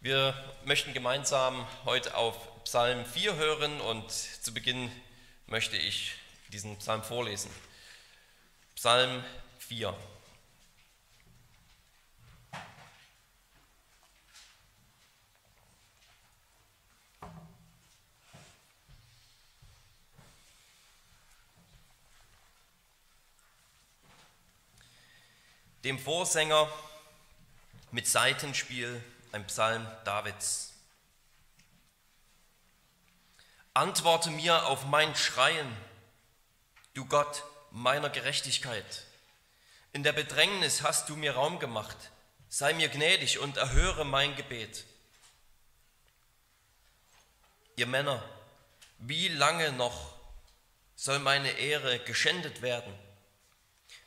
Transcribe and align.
Wir 0.00 0.32
möchten 0.64 0.94
gemeinsam 0.94 1.66
heute 1.84 2.16
auf 2.16 2.62
Psalm 2.62 3.04
4 3.04 3.34
hören 3.34 3.80
und 3.80 4.08
zu 4.12 4.54
Beginn 4.54 4.92
möchte 5.48 5.76
ich 5.76 6.12
diesen 6.52 6.78
Psalm 6.78 7.02
vorlesen. 7.02 7.50
Psalm 8.76 9.24
4. 9.58 9.92
Dem 25.82 25.98
Vorsänger 25.98 26.70
mit 27.90 28.06
Seitenspiel 28.06 29.02
ein 29.38 29.46
Psalm 29.46 29.86
Davids. 30.04 30.72
Antworte 33.72 34.30
mir 34.30 34.66
auf 34.66 34.84
mein 34.86 35.14
Schreien, 35.14 35.76
du 36.94 37.04
Gott 37.04 37.44
meiner 37.70 38.10
Gerechtigkeit. 38.10 39.04
In 39.92 40.02
der 40.02 40.12
Bedrängnis 40.12 40.82
hast 40.82 41.08
du 41.08 41.14
mir 41.14 41.34
Raum 41.34 41.60
gemacht. 41.60 41.96
Sei 42.48 42.72
mir 42.72 42.88
gnädig 42.88 43.38
und 43.38 43.56
erhöre 43.58 44.04
mein 44.04 44.34
Gebet. 44.34 44.84
Ihr 47.76 47.86
Männer, 47.86 48.24
wie 48.98 49.28
lange 49.28 49.70
noch 49.70 50.14
soll 50.96 51.20
meine 51.20 51.52
Ehre 51.52 52.00
geschändet 52.00 52.60
werden? 52.60 52.92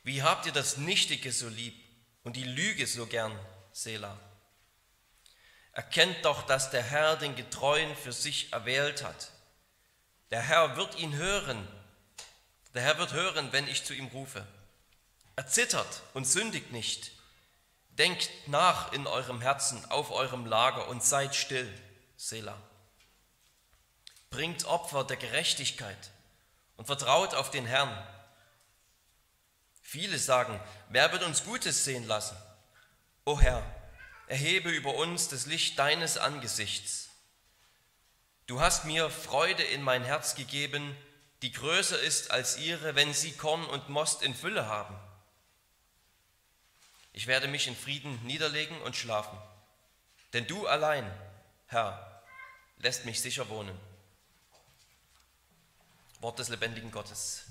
Wie 0.03 0.23
habt 0.23 0.45
ihr 0.45 0.51
das 0.51 0.75
Nichtige 0.75 1.31
so 1.31 1.47
lieb 1.47 1.75
und 2.23 2.35
die 2.35 2.43
Lüge 2.43 2.85
so 2.85 3.05
gern, 3.05 3.37
Selah? 3.71 4.19
Erkennt 5.73 6.25
doch, 6.25 6.43
dass 6.43 6.69
der 6.69 6.83
Herr 6.83 7.15
den 7.15 7.35
Getreuen 7.35 7.95
für 7.95 8.11
sich 8.11 8.51
erwählt 8.51 9.03
hat. 9.03 9.31
Der 10.31 10.41
Herr 10.41 10.75
wird 10.75 10.97
ihn 10.99 11.15
hören. 11.15 11.67
Der 12.73 12.81
Herr 12.81 12.97
wird 12.97 13.13
hören, 13.13 13.51
wenn 13.51 13.67
ich 13.67 13.85
zu 13.85 13.93
ihm 13.93 14.07
rufe. 14.07 14.45
Er 15.35 15.47
zittert 15.47 16.01
und 16.13 16.25
sündigt 16.25 16.71
nicht. 16.71 17.11
Denkt 17.91 18.29
nach 18.47 18.91
in 18.93 19.07
eurem 19.07 19.41
Herzen 19.41 19.83
auf 19.91 20.11
eurem 20.11 20.45
Lager 20.45 20.87
und 20.87 21.03
seid 21.03 21.35
still, 21.35 21.71
Selah. 22.17 22.57
Bringt 24.29 24.65
Opfer 24.65 25.03
der 25.03 25.17
Gerechtigkeit 25.17 26.11
und 26.77 26.85
vertraut 26.85 27.33
auf 27.33 27.51
den 27.51 27.65
Herrn. 27.65 27.91
Viele 29.81 30.17
sagen, 30.17 30.59
wer 30.89 31.11
wird 31.11 31.23
uns 31.23 31.43
Gutes 31.43 31.83
sehen 31.83 32.07
lassen? 32.07 32.37
O 33.25 33.39
Herr, 33.39 33.61
erhebe 34.31 34.69
über 34.69 34.95
uns 34.95 35.27
das 35.27 35.45
Licht 35.45 35.77
deines 35.77 36.17
Angesichts. 36.17 37.09
Du 38.47 38.61
hast 38.61 38.85
mir 38.85 39.09
Freude 39.09 39.61
in 39.61 39.81
mein 39.81 40.05
Herz 40.05 40.35
gegeben, 40.35 40.95
die 41.41 41.51
größer 41.51 41.99
ist 41.99 42.31
als 42.31 42.57
ihre, 42.57 42.95
wenn 42.95 43.13
sie 43.13 43.33
Korn 43.33 43.65
und 43.65 43.89
Most 43.89 44.21
in 44.21 44.33
Fülle 44.33 44.67
haben. 44.67 44.95
Ich 47.11 47.27
werde 47.27 47.49
mich 47.49 47.67
in 47.67 47.75
Frieden 47.75 48.25
niederlegen 48.25 48.81
und 48.83 48.95
schlafen, 48.95 49.37
denn 50.31 50.47
du 50.47 50.65
allein, 50.65 51.11
Herr, 51.67 52.23
lässt 52.77 53.03
mich 53.03 53.19
sicher 53.19 53.49
wohnen. 53.49 53.77
Wort 56.21 56.39
des 56.39 56.47
lebendigen 56.47 56.91
Gottes. 56.91 57.47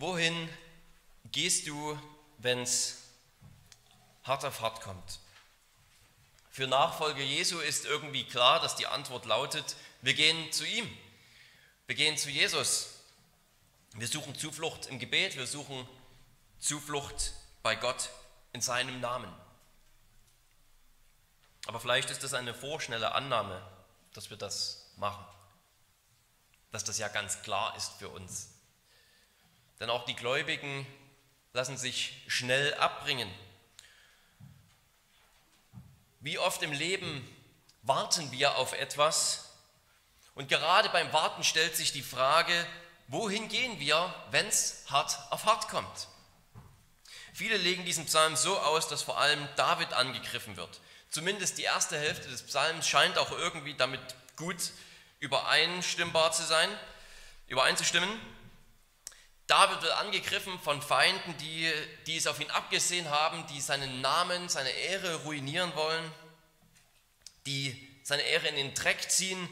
Wohin 0.00 0.48
gehst 1.32 1.66
du, 1.66 1.98
wenn 2.38 2.60
es 2.60 2.98
hart 4.22 4.44
auf 4.44 4.60
hart 4.60 4.80
kommt? 4.80 5.18
Für 6.52 6.68
Nachfolger 6.68 7.22
Jesu 7.22 7.58
ist 7.58 7.84
irgendwie 7.84 8.22
klar, 8.22 8.60
dass 8.60 8.76
die 8.76 8.86
Antwort 8.86 9.24
lautet, 9.24 9.74
wir 10.02 10.14
gehen 10.14 10.52
zu 10.52 10.64
ihm, 10.64 10.88
wir 11.86 11.96
gehen 11.96 12.16
zu 12.16 12.30
Jesus. 12.30 12.90
Wir 13.94 14.06
suchen 14.06 14.36
Zuflucht 14.36 14.86
im 14.86 15.00
Gebet, 15.00 15.36
wir 15.36 15.48
suchen 15.48 15.88
Zuflucht 16.60 17.32
bei 17.64 17.74
Gott 17.74 18.10
in 18.52 18.60
seinem 18.60 19.00
Namen. 19.00 19.34
Aber 21.66 21.80
vielleicht 21.80 22.10
ist 22.10 22.22
das 22.22 22.34
eine 22.34 22.54
vorschnelle 22.54 23.16
Annahme, 23.16 23.60
dass 24.12 24.30
wir 24.30 24.36
das 24.36 24.92
machen, 24.96 25.24
dass 26.70 26.84
das 26.84 26.98
ja 26.98 27.08
ganz 27.08 27.42
klar 27.42 27.76
ist 27.76 27.94
für 27.94 28.10
uns. 28.10 28.57
Denn 29.80 29.90
auch 29.90 30.04
die 30.04 30.16
Gläubigen 30.16 30.86
lassen 31.52 31.76
sich 31.76 32.22
schnell 32.26 32.74
abbringen. 32.74 33.30
Wie 36.20 36.38
oft 36.38 36.62
im 36.62 36.72
Leben 36.72 37.26
warten 37.82 38.30
wir 38.32 38.56
auf 38.56 38.72
etwas 38.72 39.48
und 40.34 40.48
gerade 40.48 40.88
beim 40.90 41.12
Warten 41.12 41.42
stellt 41.42 41.76
sich 41.76 41.92
die 41.92 42.02
Frage, 42.02 42.66
wohin 43.08 43.48
gehen 43.48 43.80
wir, 43.80 44.14
wenn 44.30 44.46
es 44.46 44.84
hart 44.88 45.18
auf 45.30 45.46
hart 45.46 45.68
kommt? 45.68 46.08
Viele 47.34 47.56
legen 47.56 47.84
diesen 47.84 48.06
Psalm 48.06 48.36
so 48.36 48.58
aus, 48.58 48.88
dass 48.88 49.02
vor 49.02 49.18
allem 49.18 49.48
David 49.56 49.92
angegriffen 49.92 50.56
wird. 50.56 50.80
Zumindest 51.10 51.58
die 51.58 51.62
erste 51.62 51.98
Hälfte 51.98 52.28
des 52.28 52.42
Psalms 52.42 52.86
scheint 52.86 53.16
auch 53.16 53.32
irgendwie 53.32 53.74
damit 53.74 54.00
gut 54.36 54.72
übereinstimmbar 55.20 56.32
zu 56.32 56.42
sein, 56.42 56.68
übereinzustimmen. 57.46 58.08
David 59.48 59.80
wird 59.80 59.92
angegriffen 59.94 60.60
von 60.60 60.82
Feinden, 60.82 61.34
die, 61.38 61.72
die 62.06 62.18
es 62.18 62.26
auf 62.26 62.38
ihn 62.38 62.50
abgesehen 62.50 63.08
haben, 63.08 63.46
die 63.46 63.62
seinen 63.62 64.02
Namen, 64.02 64.50
seine 64.50 64.68
Ehre 64.68 65.14
ruinieren 65.24 65.74
wollen, 65.74 66.12
die 67.46 67.88
seine 68.02 68.22
Ehre 68.22 68.48
in 68.48 68.56
den 68.56 68.74
Dreck 68.74 69.10
ziehen 69.10 69.48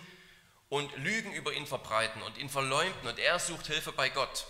und 0.69 0.95
Lügen 0.99 1.33
über 1.33 1.55
ihn 1.55 1.67
verbreiten 1.67 2.21
und 2.23 2.37
ihn 2.37 2.51
verleumden 2.51 3.09
und 3.09 3.19
er 3.19 3.39
sucht 3.39 3.69
Hilfe 3.69 3.91
bei 3.91 4.11
Gott. 4.11 4.45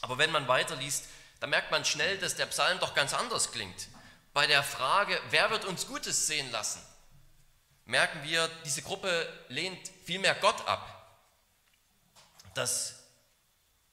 Aber 0.00 0.16
wenn 0.16 0.32
man 0.32 0.48
weiterliest, 0.48 1.04
dann 1.40 1.50
merkt 1.50 1.70
man 1.70 1.84
schnell, 1.84 2.16
dass 2.16 2.36
der 2.36 2.46
Psalm 2.46 2.78
doch 2.80 2.94
ganz 2.94 3.12
anders 3.12 3.52
klingt. 3.52 3.88
Bei 4.32 4.46
der 4.46 4.62
Frage, 4.62 5.20
wer 5.28 5.50
wird 5.50 5.66
uns 5.66 5.86
Gutes 5.86 6.26
sehen 6.26 6.50
lassen, 6.52 6.80
merken 7.84 8.22
wir, 8.22 8.48
diese 8.64 8.80
Gruppe 8.80 9.30
lehnt 9.48 9.90
vielmehr 10.06 10.34
Gott 10.36 10.66
ab. 10.66 11.18
Das 12.54 12.97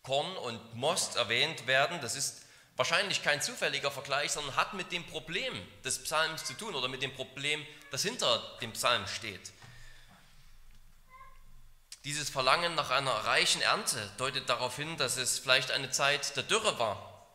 Korn 0.05 0.37
und 0.37 0.75
Most 0.75 1.15
erwähnt 1.15 1.67
werden, 1.67 1.99
das 1.99 2.15
ist 2.15 2.43
wahrscheinlich 2.75 3.23
kein 3.23 3.41
zufälliger 3.41 3.91
Vergleich, 3.91 4.31
sondern 4.31 4.55
hat 4.55 4.73
mit 4.73 4.91
dem 4.91 5.05
Problem 5.05 5.53
des 5.83 6.03
Psalms 6.03 6.45
zu 6.45 6.53
tun 6.53 6.75
oder 6.75 6.87
mit 6.87 7.01
dem 7.01 7.13
Problem, 7.13 7.65
das 7.91 8.03
hinter 8.03 8.39
dem 8.61 8.71
Psalm 8.73 9.07
steht. 9.07 9.51
Dieses 12.03 12.29
Verlangen 12.29 12.75
nach 12.75 12.91
einer 12.91 13.11
reichen 13.11 13.61
Ernte 13.61 14.11
deutet 14.17 14.47
darauf 14.47 14.75
hin, 14.75 14.95
dass 14.97 15.17
es 15.17 15.39
vielleicht 15.39 15.71
eine 15.71 15.89
Zeit 15.89 16.35
der 16.35 16.43
Dürre 16.43 16.77
war. 16.77 17.27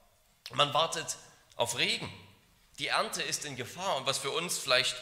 Man 0.52 0.72
wartet 0.72 1.16
auf 1.56 1.76
Regen. 1.76 2.10
Die 2.78 2.86
Ernte 2.86 3.22
ist 3.22 3.44
in 3.44 3.56
Gefahr 3.56 3.96
und 3.96 4.06
was 4.06 4.18
für 4.18 4.30
uns 4.30 4.58
vielleicht 4.58 4.96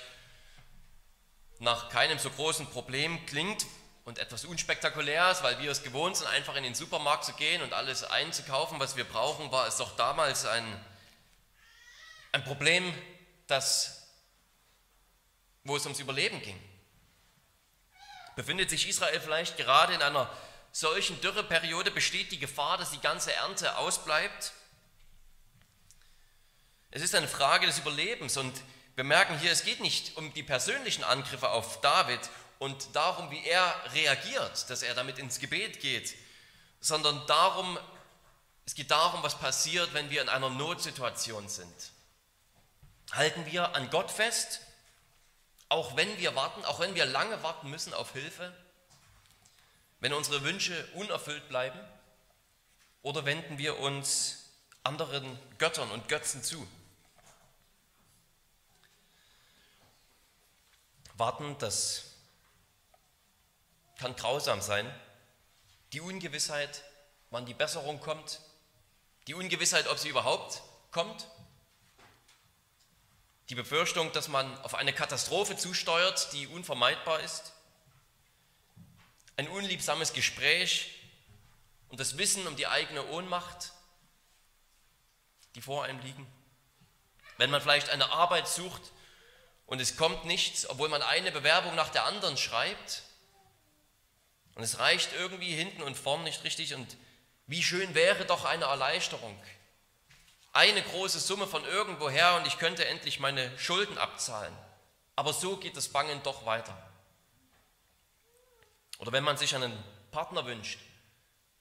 nach 1.58 1.90
keinem 1.90 2.18
so 2.18 2.30
großen 2.30 2.66
Problem 2.68 3.24
klingt, 3.26 3.66
und 4.08 4.18
etwas 4.18 4.46
Unspektakuläres, 4.46 5.42
weil 5.42 5.58
wir 5.60 5.70
es 5.70 5.82
gewohnt 5.82 6.16
sind, 6.16 6.28
einfach 6.28 6.56
in 6.56 6.62
den 6.62 6.74
Supermarkt 6.74 7.26
zu 7.26 7.34
gehen 7.34 7.60
und 7.60 7.74
alles 7.74 8.04
einzukaufen, 8.04 8.80
was 8.80 8.96
wir 8.96 9.04
brauchen, 9.04 9.52
war 9.52 9.66
es 9.66 9.76
doch 9.76 9.96
damals 9.96 10.46
ein, 10.46 10.64
ein 12.32 12.42
Problem, 12.42 12.94
das, 13.48 14.08
wo 15.62 15.76
es 15.76 15.84
ums 15.84 16.00
Überleben 16.00 16.40
ging. 16.40 16.58
Befindet 18.34 18.70
sich 18.70 18.88
Israel 18.88 19.20
vielleicht 19.20 19.58
gerade 19.58 19.92
in 19.92 20.00
einer 20.00 20.30
solchen 20.72 21.20
Dürreperiode, 21.20 21.90
besteht 21.90 22.32
die 22.32 22.38
Gefahr, 22.38 22.78
dass 22.78 22.92
die 22.92 23.02
ganze 23.02 23.34
Ernte 23.34 23.76
ausbleibt? 23.76 24.54
Es 26.92 27.02
ist 27.02 27.14
eine 27.14 27.28
Frage 27.28 27.66
des 27.66 27.78
Überlebens 27.78 28.38
und 28.38 28.58
wir 28.94 29.04
merken 29.04 29.38
hier, 29.38 29.52
es 29.52 29.64
geht 29.64 29.80
nicht 29.80 30.16
um 30.16 30.32
die 30.32 30.42
persönlichen 30.42 31.04
Angriffe 31.04 31.50
auf 31.50 31.82
David 31.82 32.20
und 32.58 32.94
darum, 32.94 33.30
wie 33.30 33.44
er 33.44 33.74
reagiert, 33.92 34.68
dass 34.68 34.82
er 34.82 34.94
damit 34.94 35.18
ins 35.18 35.38
Gebet 35.38 35.80
geht, 35.80 36.14
sondern 36.80 37.26
darum, 37.26 37.78
es 38.66 38.74
geht 38.74 38.90
darum, 38.90 39.22
was 39.22 39.38
passiert, 39.38 39.94
wenn 39.94 40.10
wir 40.10 40.22
in 40.22 40.28
einer 40.28 40.50
Notsituation 40.50 41.48
sind. 41.48 41.92
Halten 43.12 43.46
wir 43.46 43.74
an 43.74 43.90
Gott 43.90 44.10
fest, 44.10 44.60
auch 45.68 45.96
wenn 45.96 46.18
wir 46.18 46.34
warten, 46.34 46.64
auch 46.64 46.80
wenn 46.80 46.94
wir 46.94 47.06
lange 47.06 47.42
warten 47.42 47.70
müssen 47.70 47.94
auf 47.94 48.12
Hilfe, 48.12 48.54
wenn 50.00 50.12
unsere 50.12 50.42
Wünsche 50.42 50.86
unerfüllt 50.94 51.48
bleiben, 51.48 51.78
oder 53.02 53.24
wenden 53.24 53.58
wir 53.58 53.78
uns 53.78 54.50
anderen 54.82 55.38
Göttern 55.58 55.90
und 55.90 56.08
Götzen 56.08 56.42
zu? 56.42 56.66
Warten, 61.16 61.56
das 61.58 62.07
kann 63.98 64.16
grausam 64.16 64.62
sein. 64.62 64.90
Die 65.92 66.00
Ungewissheit, 66.00 66.82
wann 67.30 67.44
die 67.46 67.54
Besserung 67.54 68.00
kommt, 68.00 68.40
Die 69.26 69.34
Ungewissheit, 69.34 69.86
ob 69.88 69.98
sie 69.98 70.08
überhaupt 70.08 70.62
kommt. 70.90 71.28
Die 73.50 73.54
Befürchtung, 73.54 74.10
dass 74.12 74.28
man 74.28 74.58
auf 74.62 74.74
eine 74.74 74.94
Katastrophe 74.94 75.54
zusteuert, 75.54 76.32
die 76.32 76.46
unvermeidbar 76.46 77.20
ist. 77.20 77.52
Ein 79.36 79.48
unliebsames 79.48 80.14
Gespräch 80.14 80.94
und 81.90 82.00
das 82.00 82.16
Wissen 82.16 82.46
um 82.46 82.56
die 82.56 82.66
eigene 82.66 83.06
Ohnmacht, 83.08 83.74
die 85.54 85.60
vor 85.60 85.84
einem 85.84 86.00
liegen. 86.00 86.26
Wenn 87.36 87.50
man 87.50 87.60
vielleicht 87.60 87.90
eine 87.90 88.10
Arbeit 88.10 88.48
sucht 88.48 88.92
und 89.66 89.78
es 89.78 89.98
kommt 89.98 90.24
nichts, 90.24 90.66
obwohl 90.70 90.88
man 90.88 91.02
eine 91.02 91.32
Bewerbung 91.32 91.74
nach 91.74 91.90
der 91.90 92.04
anderen 92.04 92.38
schreibt 92.38 93.02
und 94.58 94.64
es 94.64 94.80
reicht 94.80 95.12
irgendwie 95.12 95.54
hinten 95.54 95.82
und 95.82 95.96
vorn 95.96 96.24
nicht 96.24 96.42
richtig 96.42 96.74
und 96.74 96.96
wie 97.46 97.62
schön 97.62 97.94
wäre 97.94 98.24
doch 98.24 98.44
eine 98.44 98.64
Erleichterung. 98.64 99.40
Eine 100.52 100.82
große 100.82 101.20
Summe 101.20 101.46
von 101.46 101.64
irgendwoher 101.64 102.34
und 102.34 102.46
ich 102.48 102.58
könnte 102.58 102.84
endlich 102.84 103.20
meine 103.20 103.56
Schulden 103.56 103.96
abzahlen. 103.98 104.52
Aber 105.14 105.32
so 105.32 105.58
geht 105.58 105.76
das 105.76 105.86
Bangen 105.86 106.20
doch 106.24 106.44
weiter. 106.44 106.76
Oder 108.98 109.12
wenn 109.12 109.22
man 109.22 109.36
sich 109.36 109.54
einen 109.54 109.72
Partner 110.10 110.44
wünscht 110.44 110.80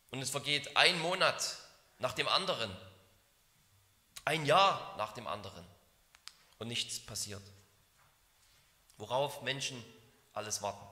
und 0.10 0.20
es 0.24 0.32
vergeht 0.32 0.76
ein 0.76 1.00
Monat 1.00 1.56
nach 2.00 2.14
dem 2.14 2.28
anderen, 2.28 2.76
ein 4.26 4.44
Jahr 4.44 4.96
nach 4.98 5.14
dem 5.14 5.28
anderen 5.28 5.64
und 6.58 6.68
nichts 6.68 7.00
passiert. 7.00 7.44
Worauf 8.98 9.44
Menschen 9.44 9.86
alles 10.34 10.64
warten. 10.64 10.88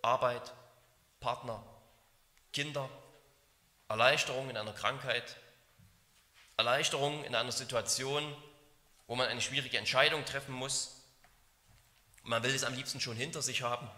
Arbeit, 0.00 0.50
Partner, 1.20 1.62
Kinder, 2.52 2.88
Erleichterung 3.88 4.50
in 4.50 4.56
einer 4.56 4.72
Krankheit, 4.72 5.36
Erleichterung 6.56 7.24
in 7.24 7.34
einer 7.34 7.52
Situation, 7.52 8.36
wo 9.06 9.16
man 9.16 9.28
eine 9.28 9.40
schwierige 9.40 9.78
Entscheidung 9.78 10.24
treffen 10.24 10.54
muss. 10.54 11.02
Man 12.22 12.42
will 12.42 12.54
es 12.54 12.64
am 12.64 12.74
liebsten 12.74 13.00
schon 13.00 13.16
hinter 13.16 13.42
sich 13.42 13.62
haben. 13.62 13.90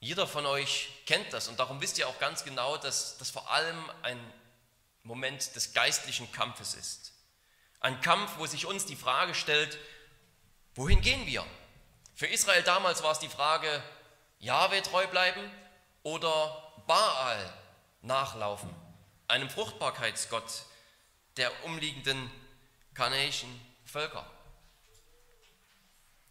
Jeder 0.00 0.26
von 0.26 0.46
euch 0.46 0.88
kennt 1.06 1.32
das 1.32 1.48
und 1.48 1.58
darum 1.60 1.80
wisst 1.80 1.98
ihr 1.98 2.08
auch 2.08 2.18
ganz 2.18 2.44
genau, 2.44 2.76
dass 2.76 3.18
das 3.18 3.30
vor 3.30 3.50
allem 3.50 3.90
ein 4.02 4.18
Moment 5.04 5.54
des 5.54 5.72
geistlichen 5.74 6.30
Kampfes 6.32 6.74
ist. 6.74 7.12
Ein 7.80 8.00
Kampf, 8.00 8.32
wo 8.38 8.46
sich 8.46 8.66
uns 8.66 8.86
die 8.86 8.96
Frage 8.96 9.34
stellt, 9.34 9.78
wohin 10.74 11.00
gehen 11.00 11.26
wir? 11.26 11.46
Für 12.14 12.26
Israel 12.26 12.62
damals 12.62 13.02
war 13.02 13.12
es 13.12 13.18
die 13.18 13.28
Frage, 13.28 13.82
Jahwe 14.42 14.82
treu 14.82 15.06
bleiben 15.06 15.40
oder 16.02 16.74
Baal 16.88 17.52
nachlaufen, 18.02 18.68
einem 19.28 19.48
Fruchtbarkeitsgott 19.48 20.64
der 21.36 21.64
umliegenden 21.64 22.28
kanäischen 22.92 23.48
Völker. 23.84 24.28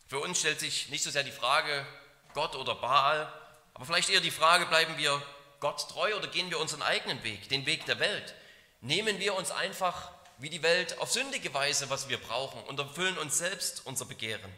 Für 0.08 0.19
uns 0.19 0.40
stellt 0.40 0.60
sich 0.60 0.90
nicht 0.90 1.04
so 1.04 1.10
sehr 1.10 1.24
die 1.24 1.31
Frage 1.31 1.86
Gott 2.34 2.58
oder 2.58 2.75
Baal, 2.75 3.31
aber 3.74 3.86
vielleicht 3.86 4.10
eher 4.10 4.19
die 4.19 4.30
Frage, 4.30 4.66
bleiben 4.66 4.98
wir 4.98 5.22
Gott 5.62 5.90
treu 5.90 6.13
oder 6.18 6.28
gehen 6.28 6.50
wir 6.50 6.60
unseren 6.60 6.81
eigenen 6.81 7.24
Weg, 7.24 7.48
den 7.48 7.66
Weg 7.66 7.86
der 7.86 8.00
Welt? 8.00 8.36
Nehmen 8.81 9.19
wir 9.19 9.36
uns 9.36 9.52
einfach 9.52 10.12
wie 10.38 10.50
die 10.50 10.63
Welt 10.63 10.98
auf 11.00 11.10
sündige 11.10 11.54
Weise, 11.54 11.90
was 11.90 12.10
wir 12.10 12.18
brauchen 12.18 12.62
und 12.63 12.78
erfüllen 12.78 13.18
uns 13.18 13.38
selbst 13.38 13.86
unser 13.86 14.04
Begehren? 14.04 14.52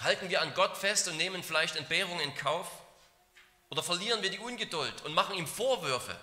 Halten 0.00 0.30
wir 0.30 0.40
an 0.40 0.54
Gott 0.54 0.76
fest 0.76 1.08
und 1.08 1.16
nehmen 1.16 1.42
vielleicht 1.42 1.76
Entbehrung 1.76 2.18
in 2.20 2.34
Kauf? 2.34 2.66
Oder 3.68 3.82
verlieren 3.82 4.22
wir 4.22 4.30
die 4.30 4.38
Ungeduld 4.38 5.02
und 5.02 5.14
machen 5.14 5.36
ihm 5.36 5.46
Vorwürfe? 5.46 6.18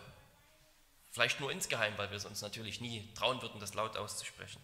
Vielleicht 1.12 1.40
nur 1.40 1.52
insgeheim, 1.52 1.98
weil 1.98 2.10
wir 2.10 2.18
es 2.18 2.26
uns 2.26 2.42
natürlich 2.42 2.82
nie 2.82 3.08
trauen 3.14 3.42
würden, 3.42 3.60
das 3.60 3.74
laut 3.74 3.96
auszusprechen. 3.96 4.62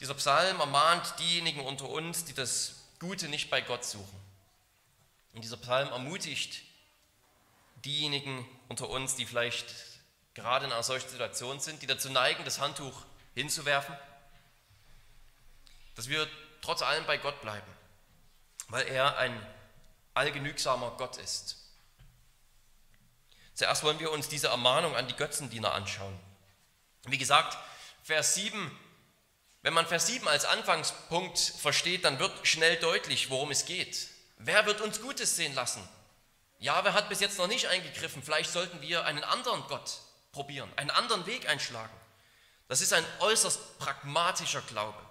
Dieser 0.00 0.14
Psalm 0.14 0.60
ermahnt 0.60 1.14
diejenigen 1.18 1.60
unter 1.60 1.88
uns, 1.88 2.24
die 2.24 2.34
das 2.34 2.84
Gute 2.98 3.28
nicht 3.28 3.50
bei 3.50 3.60
Gott 3.60 3.84
suchen. 3.84 4.20
Und 5.32 5.42
dieser 5.42 5.56
Psalm 5.56 5.88
ermutigt 5.88 6.62
diejenigen 7.84 8.46
unter 8.68 8.88
uns, 8.88 9.14
die 9.14 9.26
vielleicht 9.26 9.74
gerade 10.34 10.66
in 10.66 10.72
einer 10.72 10.82
solchen 10.82 11.08
Situation 11.08 11.58
sind, 11.60 11.82
die 11.82 11.86
dazu 11.86 12.10
neigen, 12.10 12.44
das 12.44 12.60
Handtuch 12.60 13.04
hinzuwerfen, 13.34 13.96
dass 15.94 16.08
wir 16.08 16.28
trotz 16.62 16.82
allem 16.82 17.04
bei 17.06 17.18
Gott 17.18 17.40
bleiben, 17.40 17.66
weil 18.68 18.86
er 18.88 19.18
ein 19.18 19.46
allgenügsamer 20.14 20.90
Gott 20.98 21.16
ist. 21.18 21.56
Zuerst 23.54 23.82
wollen 23.82 23.98
wir 23.98 24.12
uns 24.12 24.28
diese 24.28 24.48
Ermahnung 24.48 24.94
an 24.94 25.08
die 25.08 25.16
Götzendiener 25.16 25.72
anschauen. 25.72 26.18
Wie 27.06 27.18
gesagt, 27.18 27.56
Vers 28.04 28.34
7, 28.34 28.78
wenn 29.62 29.74
man 29.74 29.86
Vers 29.86 30.06
7 30.06 30.28
als 30.28 30.44
Anfangspunkt 30.44 31.38
versteht, 31.38 32.04
dann 32.04 32.18
wird 32.18 32.46
schnell 32.46 32.76
deutlich, 32.76 33.30
worum 33.30 33.50
es 33.50 33.64
geht. 33.64 34.08
Wer 34.38 34.66
wird 34.66 34.80
uns 34.80 35.00
Gutes 35.00 35.36
sehen 35.36 35.54
lassen? 35.54 35.86
Ja, 36.60 36.84
wer 36.84 36.92
hat 36.92 37.08
bis 37.08 37.20
jetzt 37.20 37.38
noch 37.38 37.46
nicht 37.48 37.66
eingegriffen? 37.66 38.22
Vielleicht 38.22 38.52
sollten 38.52 38.80
wir 38.80 39.04
einen 39.04 39.24
anderen 39.24 39.62
Gott 39.68 39.98
probieren, 40.32 40.70
einen 40.76 40.90
anderen 40.90 41.26
Weg 41.26 41.48
einschlagen. 41.48 41.94
Das 42.68 42.80
ist 42.80 42.92
ein 42.92 43.04
äußerst 43.20 43.78
pragmatischer 43.78 44.60
Glaube. 44.62 45.07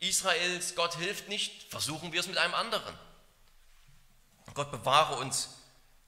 Israels 0.00 0.74
Gott 0.74 0.96
hilft 0.96 1.28
nicht, 1.28 1.70
versuchen 1.70 2.12
wir 2.12 2.20
es 2.20 2.26
mit 2.26 2.38
einem 2.38 2.54
anderen. 2.54 2.94
Gott 4.58 4.72
bewahre 4.72 5.14
uns 5.16 5.50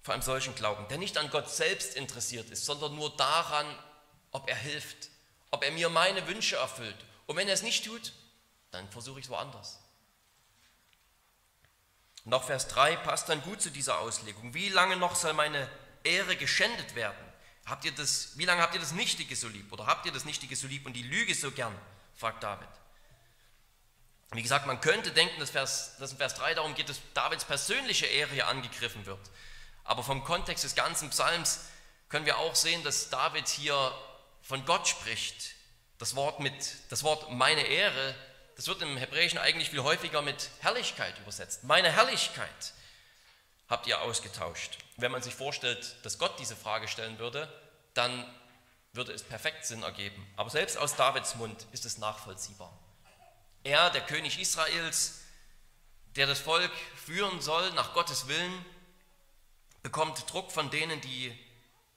vor 0.02 0.14
einem 0.14 0.24
solchen 0.24 0.56
Glauben, 0.56 0.88
der 0.88 0.98
nicht 0.98 1.16
an 1.18 1.30
Gott 1.30 1.48
selbst 1.48 1.94
interessiert 1.94 2.50
ist, 2.50 2.64
sondern 2.64 2.96
nur 2.96 3.16
daran, 3.16 3.66
ob 4.32 4.48
er 4.48 4.56
hilft, 4.56 5.08
ob 5.52 5.62
er 5.62 5.70
mir 5.70 5.88
meine 5.88 6.26
Wünsche 6.26 6.56
erfüllt. 6.56 6.96
Und 7.26 7.36
wenn 7.36 7.46
er 7.46 7.54
es 7.54 7.62
nicht 7.62 7.84
tut, 7.84 8.12
dann 8.72 8.90
versuche 8.90 9.20
ich 9.20 9.26
es 9.26 9.30
woanders. 9.30 9.78
Und 12.24 12.34
auch 12.34 12.42
Vers 12.42 12.66
3 12.66 12.96
passt 12.96 13.28
dann 13.28 13.40
gut 13.42 13.62
zu 13.62 13.70
dieser 13.70 14.00
Auslegung. 14.00 14.52
Wie 14.52 14.68
lange 14.68 14.96
noch 14.96 15.14
soll 15.14 15.32
meine 15.32 15.68
Ehre 16.02 16.34
geschändet 16.34 16.96
werden? 16.96 17.24
Habt 17.66 17.84
ihr 17.84 17.92
das, 17.92 18.36
wie 18.36 18.46
lange 18.46 18.62
habt 18.62 18.74
ihr 18.74 18.80
das 18.80 18.92
Nichtige 18.92 19.36
so 19.36 19.46
lieb? 19.46 19.72
Oder 19.72 19.86
habt 19.86 20.06
ihr 20.06 20.12
das 20.12 20.24
Nichtige 20.24 20.56
so 20.56 20.66
lieb 20.66 20.86
und 20.86 20.94
die 20.94 21.04
Lüge 21.04 21.36
so 21.36 21.52
gern? 21.52 21.76
fragt 22.16 22.42
David. 22.42 22.68
Wie 24.32 24.42
gesagt, 24.42 24.66
man 24.66 24.80
könnte 24.80 25.10
denken, 25.10 25.40
dass, 25.40 25.50
Vers, 25.50 25.96
dass 25.98 26.12
in 26.12 26.18
Vers 26.18 26.34
3 26.34 26.54
darum 26.54 26.74
geht, 26.74 26.88
dass 26.88 27.00
Davids 27.14 27.44
persönliche 27.44 28.06
Ehre 28.06 28.30
hier 28.30 28.46
angegriffen 28.46 29.04
wird. 29.04 29.18
Aber 29.82 30.04
vom 30.04 30.22
Kontext 30.22 30.62
des 30.62 30.76
ganzen 30.76 31.10
Psalms 31.10 31.60
können 32.08 32.26
wir 32.26 32.38
auch 32.38 32.54
sehen, 32.54 32.84
dass 32.84 33.10
David 33.10 33.48
hier 33.48 33.92
von 34.42 34.64
Gott 34.66 34.86
spricht. 34.86 35.54
Das 35.98 36.14
Wort, 36.14 36.38
mit, 36.38 36.54
das 36.90 37.02
Wort 37.02 37.30
meine 37.32 37.62
Ehre, 37.62 38.14
das 38.56 38.68
wird 38.68 38.82
im 38.82 38.96
Hebräischen 38.96 39.38
eigentlich 39.38 39.70
viel 39.70 39.82
häufiger 39.82 40.22
mit 40.22 40.50
Herrlichkeit 40.60 41.18
übersetzt. 41.18 41.64
Meine 41.64 41.90
Herrlichkeit 41.90 42.72
habt 43.68 43.86
ihr 43.86 44.00
ausgetauscht. 44.00 44.78
Wenn 44.96 45.12
man 45.12 45.22
sich 45.22 45.34
vorstellt, 45.34 45.96
dass 46.04 46.18
Gott 46.18 46.38
diese 46.38 46.56
Frage 46.56 46.86
stellen 46.86 47.18
würde, 47.18 47.52
dann 47.94 48.32
würde 48.92 49.12
es 49.12 49.22
perfekt 49.22 49.66
Sinn 49.66 49.82
ergeben. 49.82 50.26
Aber 50.36 50.50
selbst 50.50 50.78
aus 50.78 50.94
Davids 50.94 51.34
Mund 51.36 51.66
ist 51.72 51.84
es 51.84 51.98
nachvollziehbar. 51.98 52.72
Er, 53.62 53.90
der 53.90 54.06
König 54.06 54.38
Israels, 54.38 55.20
der 56.16 56.26
das 56.26 56.40
Volk 56.40 56.72
führen 56.96 57.40
soll 57.40 57.70
nach 57.72 57.94
Gottes 57.94 58.26
Willen, 58.26 58.64
bekommt 59.82 60.30
Druck 60.32 60.50
von 60.50 60.70
denen, 60.70 61.00
die 61.00 61.36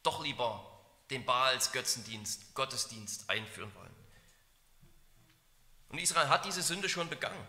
doch 0.03 0.23
lieber 0.23 0.69
den 1.09 1.25
Baals 1.25 1.71
Götzendienst, 1.71 2.53
Gottesdienst 2.53 3.29
einführen 3.29 3.73
wollen. 3.75 3.95
Und 5.89 5.99
Israel 5.99 6.29
hat 6.29 6.45
diese 6.45 6.63
Sünde 6.63 6.89
schon 6.89 7.09
begangen. 7.09 7.47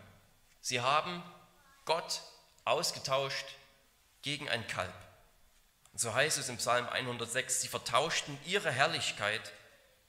Sie 0.60 0.80
haben 0.80 1.22
Gott 1.84 2.22
ausgetauscht 2.64 3.46
gegen 4.22 4.48
ein 4.48 4.66
Kalb. 4.66 4.94
Und 5.92 5.98
so 5.98 6.12
heißt 6.12 6.38
es 6.38 6.48
im 6.48 6.56
Psalm 6.58 6.88
106, 6.88 7.62
sie 7.62 7.68
vertauschten 7.68 8.38
ihre 8.44 8.70
Herrlichkeit 8.70 9.52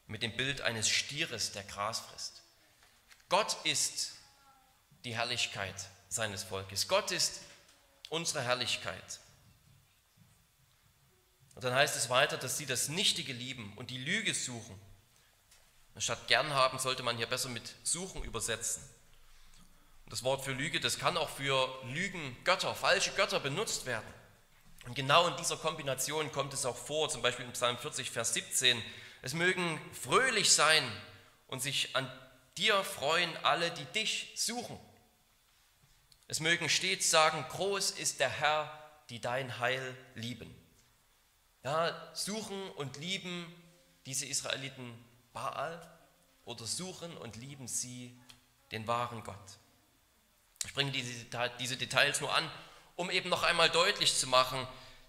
mit 0.07 0.21
dem 0.21 0.35
Bild 0.35 0.62
eines 0.62 0.89
Stieres, 0.89 1.51
der 1.51 1.63
Gras 1.63 2.00
frisst. 2.00 2.35
Gott 3.29 3.58
ist 3.63 4.13
die 5.03 5.15
Herrlichkeit 5.15 5.75
seines 6.10 6.44
Volkes. 6.44 6.88
Gott 6.88 7.12
ist 7.12 7.41
unsere 8.10 8.44
Herrlichkeit. 8.44 9.20
Und 11.55 11.63
dann 11.63 11.74
heißt 11.74 11.96
es 11.96 12.10
weiter, 12.10 12.38
dass 12.38 12.58
sie 12.58 12.65
das 12.65 12.89
Nichtige 12.89 13.34
lieben 13.34 13.74
und 13.77 13.89
die 13.89 13.98
Lüge 13.98 14.34
suchen. 14.34 14.79
Statt 15.98 16.27
gern 16.27 16.53
haben 16.53 16.77
sollte 16.77 17.03
man 17.03 17.15
hier 17.15 17.27
besser 17.27 17.48
mit 17.48 17.74
suchen 17.84 18.22
übersetzen. 18.24 18.84
Und 20.03 20.12
das 20.12 20.24
Wort 20.24 20.44
für 20.44 20.51
Lüge, 20.51 20.82
das 20.82 21.00
kann 21.00 21.15
auch 21.15 21.29
für 21.29 21.67
Lügen, 21.86 22.36
Götter, 22.44 22.75
falsche 22.75 23.12
Götter 23.12 23.39
benutzt 23.39 23.86
werden. 23.86 24.05
Und 24.86 24.94
genau 24.94 25.27
in 25.27 25.38
dieser 25.38 25.58
Kombination 25.58 26.32
kommt 26.32 26.53
es 26.53 26.65
auch 26.65 26.75
vor, 26.75 27.10
zum 27.10 27.22
Beispiel 27.22 27.46
in 27.46 27.53
Psalm 27.53 27.77
40, 27.77 28.12
Vers 28.12 28.34
17. 28.34 28.79
Es 29.22 29.34
mögen 29.34 29.79
fröhlich 29.94 30.51
sein 30.51 30.84
und 31.48 31.62
sich 31.62 31.96
an 31.96 32.12
dir 32.57 32.83
freuen 32.83 33.35
alle, 33.43 33.71
die 33.71 33.85
dich 33.85 34.31
suchen. 34.35 34.79
Es 36.27 36.39
mögen 36.39 36.69
stets 36.69 37.09
sagen, 37.09 37.45
groß 37.50 37.91
ist 37.91 38.19
der 38.19 38.29
Herr, 38.29 38.71
die 39.09 39.19
dein 39.19 39.59
Heil 39.59 39.95
lieben. 40.15 40.53
Ja, 41.63 42.13
suchen 42.13 42.69
und 42.71 42.97
lieben 42.97 43.53
diese 44.05 44.25
Israeliten 44.25 44.93
Baal 45.33 45.81
oder 46.45 46.65
suchen 46.65 47.15
und 47.17 47.35
lieben 47.35 47.67
sie 47.67 48.17
den 48.71 48.88
wahren 48.88 49.24
Gott. 49.24 49.59
Ich 50.65 50.74
bringe 50.74 50.91
diese, 50.91 51.25
diese 51.59 51.77
Details 51.77 52.21
nur 52.21 52.33
an, 52.33 52.50
um 52.95 53.12
eben 53.12 53.29
noch 53.29 53.43
einmal 53.43 53.69
deutlich 53.69 54.15
zu 54.15 54.27
machen, 54.27 54.67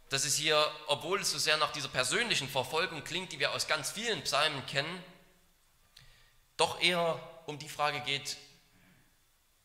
dass 0.09 0.25
es 0.25 0.37
hier, 0.37 0.71
obwohl 0.87 1.21
es 1.21 1.31
so 1.31 1.39
sehr 1.39 1.57
nach 1.57 1.73
dieser 1.73 1.89
persönlichen 1.89 2.49
Verfolgung 2.49 3.03
klingt, 3.05 3.33
die 3.33 3.39
wir 3.39 3.53
aus 3.53 3.67
ganz 3.67 3.91
vielen 3.91 4.23
Psalmen 4.23 4.65
kennen, 4.67 5.03
doch 6.57 6.81
eher 6.81 7.21
um 7.47 7.59
die 7.59 7.69
Frage 7.69 8.01
geht, 8.01 8.37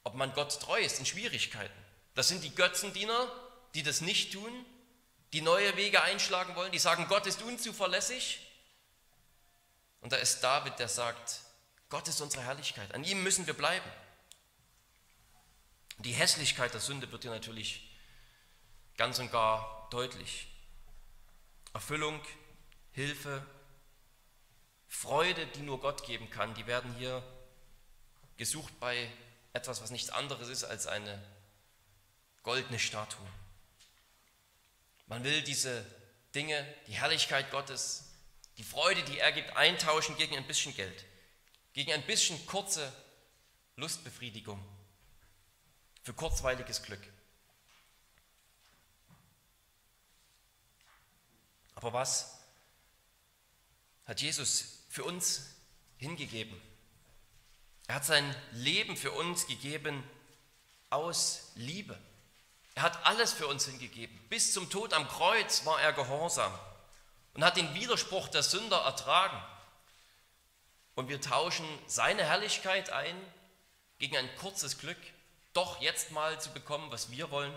ob 0.03 0.15
man 0.15 0.33
Gott 0.33 0.59
treu 0.59 0.79
ist 0.79 0.99
in 0.99 1.05
Schwierigkeiten. 1.05 1.73
Das 2.15 2.27
sind 2.27 2.43
die 2.43 2.53
Götzendiener, 2.53 3.31
die 3.73 3.83
das 3.83 4.01
nicht 4.01 4.33
tun, 4.33 4.65
die 5.33 5.41
neue 5.41 5.77
Wege 5.77 6.01
einschlagen 6.01 6.55
wollen, 6.55 6.71
die 6.71 6.79
sagen, 6.79 7.07
Gott 7.07 7.25
ist 7.25 7.41
unzuverlässig. 7.41 8.39
Und 10.01 10.11
da 10.11 10.17
ist 10.17 10.41
David, 10.41 10.79
der 10.79 10.87
sagt, 10.87 11.41
Gott 11.89 12.07
ist 12.07 12.21
unsere 12.21 12.43
Herrlichkeit, 12.43 12.93
an 12.93 13.03
ihm 13.03 13.23
müssen 13.23 13.47
wir 13.47 13.53
bleiben. 13.53 13.89
Die 15.99 16.13
Hässlichkeit 16.13 16.73
der 16.73 16.81
Sünde 16.81 17.11
wird 17.11 17.23
hier 17.23 17.31
natürlich 17.31 17.91
ganz 18.97 19.19
und 19.19 19.31
gar 19.31 19.87
deutlich. 19.91 20.47
Erfüllung, 21.73 22.19
Hilfe, 22.91 23.45
Freude, 24.87 25.45
die 25.47 25.61
nur 25.61 25.79
Gott 25.79 26.05
geben 26.05 26.29
kann, 26.29 26.53
die 26.55 26.65
werden 26.65 26.93
hier 26.95 27.23
gesucht 28.41 28.79
bei 28.79 29.07
etwas, 29.53 29.83
was 29.83 29.91
nichts 29.91 30.09
anderes 30.09 30.47
ist 30.47 30.63
als 30.63 30.87
eine 30.87 31.23
goldene 32.41 32.79
Statue. 32.79 33.27
Man 35.05 35.23
will 35.23 35.43
diese 35.43 35.85
Dinge, 36.33 36.65
die 36.87 36.93
Herrlichkeit 36.93 37.51
Gottes, 37.51 38.05
die 38.57 38.63
Freude, 38.63 39.03
die 39.03 39.19
er 39.19 39.31
gibt, 39.31 39.55
eintauschen 39.55 40.17
gegen 40.17 40.35
ein 40.35 40.47
bisschen 40.47 40.75
Geld, 40.75 41.05
gegen 41.73 41.91
ein 41.91 42.03
bisschen 42.07 42.43
kurze 42.47 42.91
Lustbefriedigung, 43.75 44.59
für 46.01 46.15
kurzweiliges 46.15 46.81
Glück. 46.81 47.07
Aber 51.75 51.93
was 51.93 52.39
hat 54.07 54.19
Jesus 54.19 54.79
für 54.89 55.03
uns 55.03 55.45
hingegeben? 55.97 56.59
Er 57.91 57.95
hat 57.95 58.05
sein 58.05 58.35
Leben 58.53 58.95
für 58.95 59.11
uns 59.11 59.47
gegeben 59.47 60.01
aus 60.89 61.51
Liebe. 61.55 61.99
Er 62.73 62.83
hat 62.83 63.05
alles 63.05 63.33
für 63.33 63.47
uns 63.47 63.65
hingegeben. 63.65 64.17
Bis 64.29 64.53
zum 64.53 64.69
Tod 64.69 64.93
am 64.93 65.09
Kreuz 65.09 65.65
war 65.65 65.81
er 65.81 65.91
gehorsam 65.91 66.57
und 67.33 67.43
hat 67.43 67.57
den 67.57 67.73
Widerspruch 67.73 68.29
der 68.29 68.43
Sünder 68.43 68.77
ertragen. 68.77 69.37
Und 70.95 71.09
wir 71.09 71.19
tauschen 71.19 71.65
seine 71.85 72.23
Herrlichkeit 72.23 72.91
ein 72.91 73.17
gegen 73.99 74.15
ein 74.15 74.35
kurzes 74.37 74.77
Glück, 74.77 75.01
doch 75.51 75.81
jetzt 75.81 76.11
mal 76.11 76.39
zu 76.39 76.51
bekommen, 76.51 76.91
was 76.91 77.11
wir 77.11 77.29
wollen, 77.29 77.53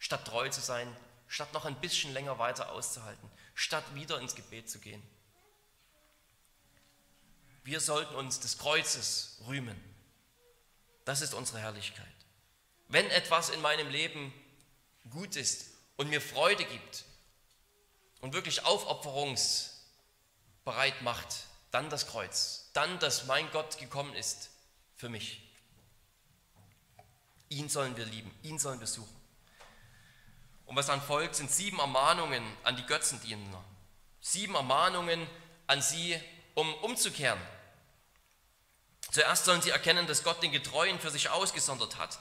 statt 0.00 0.24
treu 0.24 0.48
zu 0.48 0.60
sein, 0.60 0.96
statt 1.28 1.52
noch 1.52 1.64
ein 1.64 1.80
bisschen 1.80 2.12
länger 2.12 2.40
weiter 2.40 2.72
auszuhalten, 2.72 3.30
statt 3.54 3.84
wieder 3.94 4.18
ins 4.18 4.34
Gebet 4.34 4.68
zu 4.68 4.80
gehen. 4.80 5.00
Wir 7.64 7.80
sollten 7.80 8.14
uns 8.14 8.40
des 8.40 8.58
Kreuzes 8.58 9.38
rühmen. 9.46 9.78
Das 11.04 11.20
ist 11.20 11.34
unsere 11.34 11.60
Herrlichkeit. 11.60 12.06
Wenn 12.88 13.08
etwas 13.10 13.50
in 13.50 13.60
meinem 13.60 13.88
Leben 13.88 14.32
gut 15.10 15.36
ist 15.36 15.66
und 15.96 16.08
mir 16.08 16.20
Freude 16.20 16.64
gibt 16.64 17.04
und 18.20 18.32
wirklich 18.32 18.64
aufopferungsbereit 18.64 21.02
macht, 21.02 21.44
dann 21.70 21.90
das 21.90 22.08
Kreuz, 22.08 22.70
dann, 22.72 22.98
dass 22.98 23.26
mein 23.26 23.48
Gott 23.52 23.78
gekommen 23.78 24.14
ist 24.14 24.50
für 24.96 25.08
mich. 25.08 25.46
Ihn 27.48 27.68
sollen 27.68 27.96
wir 27.96 28.06
lieben, 28.06 28.32
ihn 28.42 28.58
sollen 28.58 28.80
wir 28.80 28.86
suchen. 28.86 29.16
Und 30.66 30.76
was 30.76 30.86
dann 30.86 31.02
folgt, 31.02 31.34
sind 31.34 31.50
sieben 31.50 31.80
Ermahnungen 31.80 32.44
an 32.62 32.76
die 32.76 32.86
Götzendiener. 32.86 33.64
Sieben 34.20 34.54
Ermahnungen 34.54 35.26
an 35.66 35.82
sie, 35.82 36.20
um 36.54 36.72
umzukehren. 36.76 37.40
Zuerst 39.10 39.44
sollen 39.44 39.62
sie 39.62 39.70
erkennen, 39.70 40.06
dass 40.06 40.22
Gott 40.22 40.42
den 40.42 40.52
Getreuen 40.52 41.00
für 41.00 41.10
sich 41.10 41.30
ausgesondert 41.30 41.98
hat, 41.98 42.18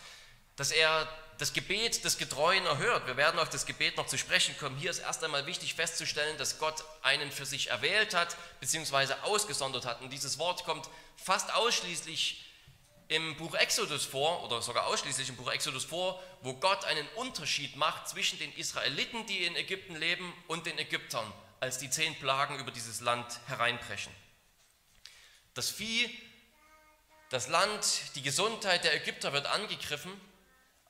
dass 0.55 0.71
er 0.71 1.07
das 1.37 1.53
Gebet 1.53 2.03
des 2.03 2.17
Getreuen 2.17 2.65
erhört. 2.65 3.07
Wir 3.07 3.15
werden 3.15 3.39
auf 3.39 3.49
das 3.49 3.65
Gebet 3.65 3.95
noch 3.95 4.07
zu 4.07 4.17
sprechen 4.17 4.57
kommen. 4.57 4.75
Hier 4.77 4.91
ist 4.91 4.99
erst 4.99 5.23
einmal 5.23 5.45
wichtig 5.45 5.73
festzustellen, 5.73 6.37
dass 6.37 6.59
Gott 6.59 6.83
einen 7.01 7.31
für 7.31 7.45
sich 7.45 7.69
erwählt 7.69 8.13
hat, 8.13 8.35
beziehungsweise 8.59 9.23
ausgesondert 9.23 9.85
hat. 9.85 10.01
Und 10.01 10.11
dieses 10.11 10.37
Wort 10.37 10.65
kommt 10.65 10.89
fast 11.15 11.53
ausschließlich 11.53 12.43
im 13.07 13.37
Buch 13.37 13.55
Exodus 13.55 14.05
vor, 14.05 14.43
oder 14.43 14.61
sogar 14.61 14.85
ausschließlich 14.87 15.29
im 15.29 15.35
Buch 15.35 15.49
Exodus 15.49 15.85
vor, 15.85 16.21
wo 16.41 16.53
Gott 16.55 16.85
einen 16.85 17.07
Unterschied 17.15 17.75
macht 17.75 18.07
zwischen 18.07 18.37
den 18.37 18.53
Israeliten, 18.53 19.25
die 19.25 19.45
in 19.45 19.55
Ägypten 19.55 19.95
leben, 19.95 20.31
und 20.47 20.65
den 20.65 20.77
Ägyptern, 20.77 21.31
als 21.59 21.77
die 21.77 21.89
zehn 21.89 22.17
Plagen 22.19 22.59
über 22.59 22.71
dieses 22.71 23.01
Land 23.01 23.39
hereinbrechen. 23.47 24.13
Das 25.53 25.69
Vieh, 25.69 26.09
das 27.29 27.47
Land, 27.47 28.15
die 28.15 28.21
Gesundheit 28.21 28.83
der 28.83 28.95
Ägypter 28.95 29.33
wird 29.33 29.45
angegriffen 29.45 30.11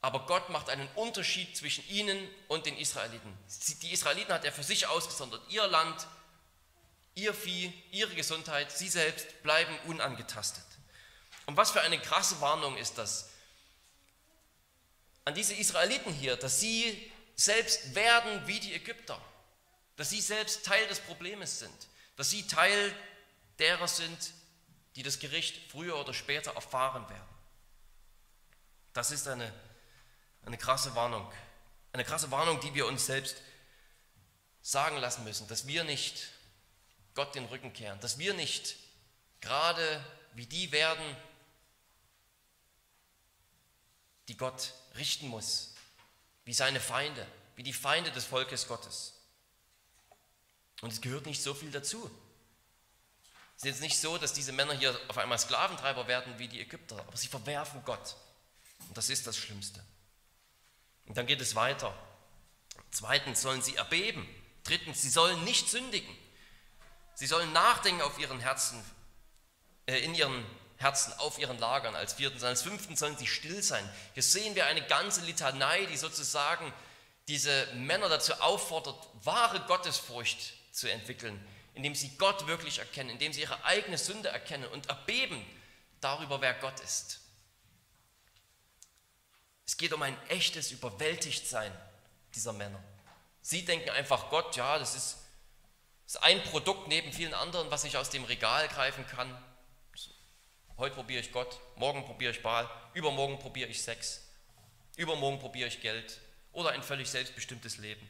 aber 0.01 0.25
Gott 0.25 0.49
macht 0.49 0.69
einen 0.69 0.87
Unterschied 0.95 1.57
zwischen 1.57 1.87
ihnen 1.89 2.29
und 2.47 2.65
den 2.65 2.77
Israeliten. 2.77 3.37
Die 3.81 3.91
Israeliten 3.91 4.33
hat 4.33 4.45
er 4.45 4.53
für 4.53 4.63
sich 4.63 4.87
ausgesondert. 4.87 5.41
Ihr 5.49 5.67
Land, 5.67 6.07
ihr 7.15 7.33
Vieh, 7.33 7.73
ihre 7.91 8.15
Gesundheit, 8.15 8.71
sie 8.71 8.87
selbst 8.87 9.43
bleiben 9.43 9.77
unangetastet. 9.87 10.63
Und 11.47 11.57
was 11.57 11.71
für 11.71 11.81
eine 11.81 11.99
krasse 11.99 12.39
Warnung 12.39 12.77
ist 12.77 12.97
das 12.97 13.29
an 15.25 15.35
diese 15.35 15.53
Israeliten 15.53 16.13
hier, 16.13 16.37
dass 16.37 16.59
sie 16.59 17.11
selbst 17.35 17.93
werden 17.93 18.47
wie 18.47 18.59
die 18.59 18.73
Ägypter, 18.73 19.21
dass 19.99 20.09
sie 20.09 20.21
selbst 20.21 20.65
Teil 20.65 20.87
des 20.87 20.99
Problems 20.99 21.59
sind, 21.59 21.87
dass 22.15 22.29
sie 22.29 22.47
Teil 22.47 22.95
derer 23.59 23.87
sind, 23.87 24.33
die 24.95 25.03
das 25.03 25.19
Gericht 25.19 25.69
früher 25.69 25.99
oder 25.99 26.13
später 26.13 26.55
erfahren 26.55 27.07
werden. 27.09 27.29
Das 28.93 29.11
ist 29.11 29.27
eine 29.27 29.53
eine 30.45 30.57
krasse 30.57 30.95
Warnung. 30.95 31.31
Eine 31.91 32.05
krasse 32.05 32.31
Warnung, 32.31 32.59
die 32.59 32.73
wir 32.73 32.87
uns 32.87 33.05
selbst 33.05 33.37
sagen 34.61 34.97
lassen 34.97 35.23
müssen, 35.23 35.47
dass 35.47 35.67
wir 35.67 35.83
nicht 35.83 36.29
Gott 37.15 37.35
den 37.35 37.45
Rücken 37.45 37.73
kehren, 37.73 37.99
dass 37.99 38.17
wir 38.17 38.33
nicht 38.33 38.75
gerade 39.41 40.03
wie 40.33 40.45
die 40.45 40.71
werden, 40.71 41.15
die 44.27 44.37
Gott 44.37 44.73
richten 44.95 45.27
muss, 45.27 45.73
wie 46.45 46.53
seine 46.53 46.79
Feinde, 46.79 47.27
wie 47.55 47.63
die 47.63 47.73
Feinde 47.73 48.11
des 48.11 48.25
Volkes 48.25 48.67
Gottes. 48.67 49.18
Und 50.81 50.93
es 50.93 51.01
gehört 51.01 51.25
nicht 51.25 51.41
so 51.41 51.53
viel 51.53 51.71
dazu. 51.71 52.09
Es 53.57 53.63
ist 53.63 53.69
jetzt 53.69 53.81
nicht 53.81 53.99
so, 53.99 54.17
dass 54.17 54.31
diese 54.31 54.53
Männer 54.53 54.73
hier 54.73 54.97
auf 55.09 55.17
einmal 55.17 55.37
Sklaventreiber 55.37 56.07
werden 56.07 56.39
wie 56.39 56.47
die 56.47 56.61
Ägypter, 56.61 56.97
aber 56.99 57.17
sie 57.17 57.27
verwerfen 57.27 57.83
Gott. 57.83 58.15
Und 58.87 58.97
das 58.97 59.09
ist 59.09 59.27
das 59.27 59.37
Schlimmste. 59.37 59.83
Und 61.07 61.17
dann 61.17 61.27
geht 61.27 61.41
es 61.41 61.55
weiter. 61.55 61.93
Zweitens 62.91 63.41
sollen 63.41 63.61
sie 63.61 63.75
erbeben. 63.75 64.27
Drittens, 64.63 65.01
sie 65.01 65.09
sollen 65.09 65.43
nicht 65.43 65.69
sündigen. 65.69 66.15
Sie 67.15 67.27
sollen 67.27 67.51
nachdenken 67.51 68.01
auf 68.01 68.17
ihren 68.17 68.39
Herzen, 68.39 68.81
äh, 69.87 69.99
in 69.99 70.15
ihren 70.15 70.45
Herzen, 70.77 71.11
auf 71.19 71.37
ihren 71.37 71.59
Lagern. 71.59 71.95
Als 71.95 72.13
viertens, 72.13 72.43
als 72.43 72.61
fünftens 72.61 72.99
sollen 72.99 73.17
sie 73.17 73.27
still 73.27 73.61
sein. 73.61 73.87
Hier 74.13 74.23
sehen 74.23 74.55
wir 74.55 74.67
eine 74.67 74.87
ganze 74.87 75.21
Litanei, 75.25 75.85
die 75.87 75.97
sozusagen 75.97 76.71
diese 77.27 77.67
Männer 77.73 78.07
dazu 78.07 78.33
auffordert, 78.35 78.95
wahre 79.23 79.59
Gottesfurcht 79.67 80.53
zu 80.71 80.91
entwickeln, 80.91 81.39
indem 81.73 81.95
sie 81.95 82.17
Gott 82.17 82.47
wirklich 82.47 82.79
erkennen, 82.79 83.11
indem 83.11 83.33
sie 83.33 83.41
ihre 83.41 83.63
eigene 83.63 83.97
Sünde 83.97 84.29
erkennen 84.29 84.67
und 84.69 84.87
erbeben 84.87 85.45
darüber, 86.01 86.41
wer 86.41 86.53
Gott 86.55 86.79
ist. 86.81 87.21
Es 89.65 89.77
geht 89.77 89.93
um 89.93 90.01
ein 90.01 90.17
echtes 90.29 90.71
Überwältigtsein 90.71 91.71
dieser 92.33 92.53
Männer. 92.53 92.83
Sie 93.41 93.65
denken 93.65 93.89
einfach, 93.91 94.29
Gott, 94.29 94.55
ja, 94.55 94.79
das 94.79 94.95
ist, 94.95 95.17
ist 96.05 96.23
ein 96.23 96.41
Produkt 96.43 96.87
neben 96.87 97.13
vielen 97.13 97.33
anderen, 97.33 97.69
was 97.71 97.83
ich 97.83 97.97
aus 97.97 98.09
dem 98.09 98.23
Regal 98.23 98.67
greifen 98.67 99.05
kann. 99.07 99.31
Heute 100.77 100.95
probiere 100.95 101.21
ich 101.21 101.31
Gott, 101.31 101.59
morgen 101.75 102.05
probiere 102.05 102.31
ich 102.31 102.41
Baal, 102.41 102.69
übermorgen 102.93 103.37
probiere 103.37 103.69
ich 103.69 103.81
Sex, 103.81 104.21
übermorgen 104.95 105.39
probiere 105.39 105.67
ich 105.67 105.81
Geld 105.81 106.19
oder 106.51 106.71
ein 106.71 106.83
völlig 106.83 107.09
selbstbestimmtes 107.09 107.77
Leben. 107.77 108.09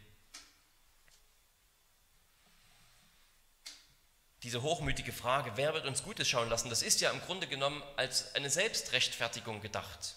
Diese 4.43 4.61
hochmütige 4.61 5.11
Frage, 5.11 5.51
wer 5.55 5.73
wird 5.73 5.85
uns 5.85 6.03
Gutes 6.03 6.27
schauen 6.27 6.49
lassen, 6.49 6.69
das 6.69 6.81
ist 6.81 7.01
ja 7.01 7.11
im 7.11 7.19
Grunde 7.21 7.47
genommen 7.47 7.83
als 7.97 8.33
eine 8.35 8.49
Selbstrechtfertigung 8.49 9.61
gedacht. 9.61 10.15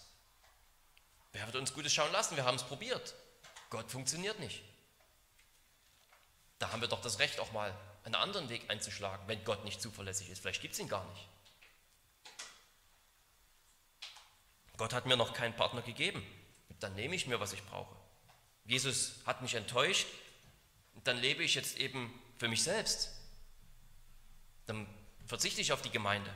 Wer 1.33 1.45
wird 1.45 1.57
uns 1.57 1.73
Gutes 1.73 1.93
schauen 1.93 2.11
lassen? 2.11 2.37
Wir 2.37 2.45
haben 2.45 2.55
es 2.55 2.63
probiert. 2.63 3.15
Gott 3.69 3.91
funktioniert 3.91 4.39
nicht. 4.39 4.61
Da 6.59 6.71
haben 6.71 6.81
wir 6.81 6.87
doch 6.87 7.01
das 7.01 7.19
Recht, 7.19 7.39
auch 7.39 7.51
mal 7.51 7.75
einen 8.05 8.15
anderen 8.15 8.47
Weg 8.49 8.69
einzuschlagen, 8.69 9.27
wenn 9.27 9.43
Gott 9.43 9.65
nicht 9.65 9.81
zuverlässig 9.81 10.29
ist. 10.29 10.41
Vielleicht 10.41 10.61
gibt 10.61 10.73
es 10.73 10.79
ihn 10.79 10.87
gar 10.87 11.03
nicht. 11.09 11.27
Gott 14.77 14.93
hat 14.93 15.05
mir 15.05 15.17
noch 15.17 15.33
keinen 15.33 15.55
Partner 15.55 15.81
gegeben. 15.81 16.25
Dann 16.79 16.95
nehme 16.95 17.15
ich 17.15 17.27
mir, 17.27 17.39
was 17.39 17.53
ich 17.53 17.63
brauche. 17.63 17.95
Jesus 18.65 19.15
hat 19.25 19.41
mich 19.41 19.55
enttäuscht, 19.55 20.07
dann 21.03 21.17
lebe 21.17 21.43
ich 21.43 21.55
jetzt 21.55 21.77
eben 21.77 22.13
für 22.37 22.47
mich 22.47 22.63
selbst. 22.63 23.09
Dann 24.65 24.87
verzichte 25.25 25.61
ich 25.61 25.71
auf 25.71 25.81
die 25.81 25.91
Gemeinde. 25.91 26.33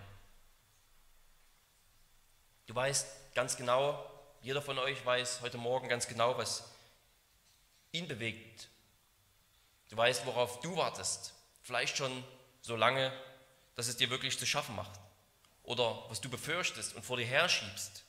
Du 2.66 2.76
weißt 2.76 3.34
ganz 3.34 3.56
genau, 3.56 4.04
jeder 4.42 4.62
von 4.62 4.78
euch 4.78 5.06
weiß 5.06 5.42
heute 5.42 5.58
Morgen 5.58 5.88
ganz 5.88 6.08
genau, 6.08 6.38
was 6.38 6.64
ihn 7.92 8.08
bewegt. 8.08 8.70
Du 9.90 9.98
weißt, 9.98 10.26
worauf 10.26 10.60
du 10.60 10.76
wartest. 10.76 11.34
Vielleicht 11.64 11.98
schon 11.98 12.24
so 12.62 12.76
lange, 12.76 13.12
dass 13.76 13.88
es 13.88 13.98
dir 13.98 14.10
wirklich 14.10 14.38
zu 14.38 14.46
schaffen 14.46 14.76
macht. 14.76 15.00
Oder 15.64 16.04
was 16.10 16.22
du 16.22 16.30
befürchtest 16.30 16.96
und 16.96 17.04
vor 17.04 17.18
dir 17.18 17.26
herschiebst. 17.26 18.04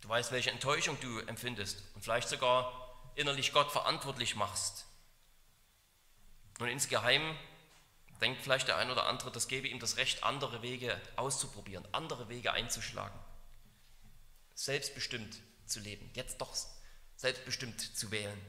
Du 0.00 0.08
weißt, 0.08 0.32
welche 0.32 0.50
Enttäuschung 0.50 0.98
du 1.00 1.18
empfindest 1.20 1.82
und 1.94 2.02
vielleicht 2.02 2.28
sogar 2.28 3.10
innerlich 3.14 3.52
Gott 3.52 3.70
verantwortlich 3.70 4.34
machst. 4.34 4.86
Und 6.60 6.68
insgeheim 6.68 7.36
denkt 8.20 8.42
vielleicht 8.42 8.68
der 8.68 8.76
ein 8.76 8.90
oder 8.90 9.06
andere, 9.06 9.30
das 9.32 9.48
gebe 9.48 9.66
ihm 9.66 9.80
das 9.80 9.96
Recht, 9.96 10.22
andere 10.24 10.62
Wege 10.62 11.00
auszuprobieren, 11.16 11.86
andere 11.92 12.28
Wege 12.28 12.52
einzuschlagen. 12.52 13.18
Selbstbestimmt 14.54 15.40
zu 15.66 15.80
leben, 15.80 16.10
jetzt 16.14 16.40
doch 16.40 16.54
selbstbestimmt 17.16 17.80
zu 17.96 18.10
wählen. 18.10 18.40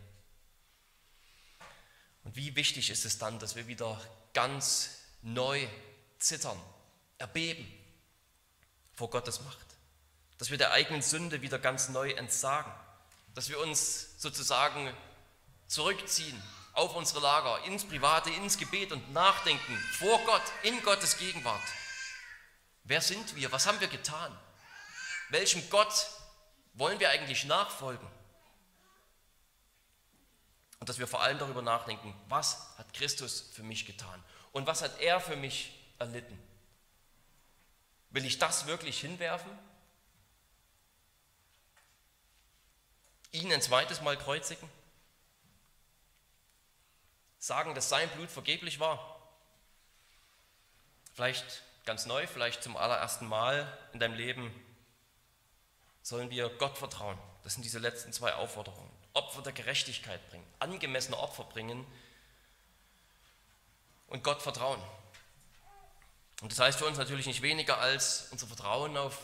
Und 2.23 2.35
wie 2.35 2.55
wichtig 2.55 2.89
ist 2.89 3.05
es 3.05 3.17
dann, 3.17 3.39
dass 3.39 3.55
wir 3.55 3.67
wieder 3.67 3.99
ganz 4.33 5.01
neu 5.21 5.67
zittern, 6.19 6.59
erbeben 7.17 7.65
vor 8.93 9.09
Gottes 9.09 9.41
Macht 9.41 9.71
dass 10.41 10.49
wir 10.49 10.57
der 10.57 10.71
eigenen 10.71 11.03
Sünde 11.03 11.43
wieder 11.43 11.59
ganz 11.59 11.89
neu 11.89 12.09
entsagen, 12.13 12.73
dass 13.35 13.49
wir 13.49 13.59
uns 13.59 14.19
sozusagen 14.19 14.91
zurückziehen 15.67 16.41
auf 16.73 16.95
unsere 16.95 17.19
Lager, 17.19 17.63
ins 17.65 17.85
Private, 17.85 18.29
ins 18.29 18.57
Gebet 18.57 18.91
und 18.91 19.11
nachdenken 19.13 19.77
vor 19.97 20.19
Gott, 20.25 20.41
in 20.63 20.81
Gottes 20.83 21.17
Gegenwart. 21.17 21.61
Wer 22.83 23.01
sind 23.01 23.35
wir? 23.35 23.51
Was 23.51 23.67
haben 23.67 23.79
wir 23.79 23.87
getan? 23.87 24.37
Welchem 25.29 25.69
Gott 25.69 26.07
wollen 26.73 26.99
wir 26.99 27.09
eigentlich 27.09 27.45
nachfolgen? 27.45 28.07
Und 30.79 30.89
dass 30.89 30.97
wir 30.97 31.07
vor 31.07 31.21
allem 31.21 31.37
darüber 31.37 31.61
nachdenken, 31.61 32.13
was 32.27 32.75
hat 32.77 32.93
Christus 32.93 33.51
für 33.53 33.63
mich 33.63 33.85
getan 33.85 34.23
und 34.51 34.65
was 34.65 34.81
hat 34.81 34.99
er 34.99 35.19
für 35.19 35.35
mich 35.35 35.77
erlitten? 35.99 36.41
Will 38.09 38.25
ich 38.25 38.39
das 38.39 38.65
wirklich 38.65 38.99
hinwerfen? 38.99 39.51
ihn 43.31 43.51
ein 43.51 43.61
zweites 43.61 44.01
Mal 44.01 44.17
kreuzigen? 44.17 44.69
Sagen, 47.41 47.73
dass 47.73 47.89
sein 47.89 48.07
Blut 48.11 48.29
vergeblich 48.29 48.79
war? 48.79 49.19
Vielleicht 51.15 51.63
ganz 51.85 52.05
neu, 52.05 52.27
vielleicht 52.27 52.61
zum 52.61 52.77
allerersten 52.77 53.25
Mal 53.25 53.67
in 53.93 53.99
deinem 53.99 54.13
Leben 54.13 54.53
sollen 56.03 56.29
wir 56.29 56.49
Gott 56.49 56.77
vertrauen. 56.77 57.17
Das 57.43 57.53
sind 57.55 57.63
diese 57.63 57.79
letzten 57.79 58.13
zwei 58.13 58.35
Aufforderungen. 58.35 58.91
Opfer 59.13 59.41
der 59.41 59.53
Gerechtigkeit 59.53 60.29
bringen, 60.29 60.45
angemessene 60.59 61.17
Opfer 61.17 61.43
bringen 61.45 61.83
und 64.05 64.23
Gott 64.23 64.43
vertrauen. 64.43 64.81
Und 66.41 66.51
das 66.51 66.59
heißt 66.59 66.77
für 66.77 66.85
uns 66.85 66.99
natürlich 66.99 67.25
nicht 67.25 67.41
weniger 67.41 67.79
als 67.79 68.27
unser 68.29 68.45
Vertrauen 68.45 68.95
auf 68.97 69.17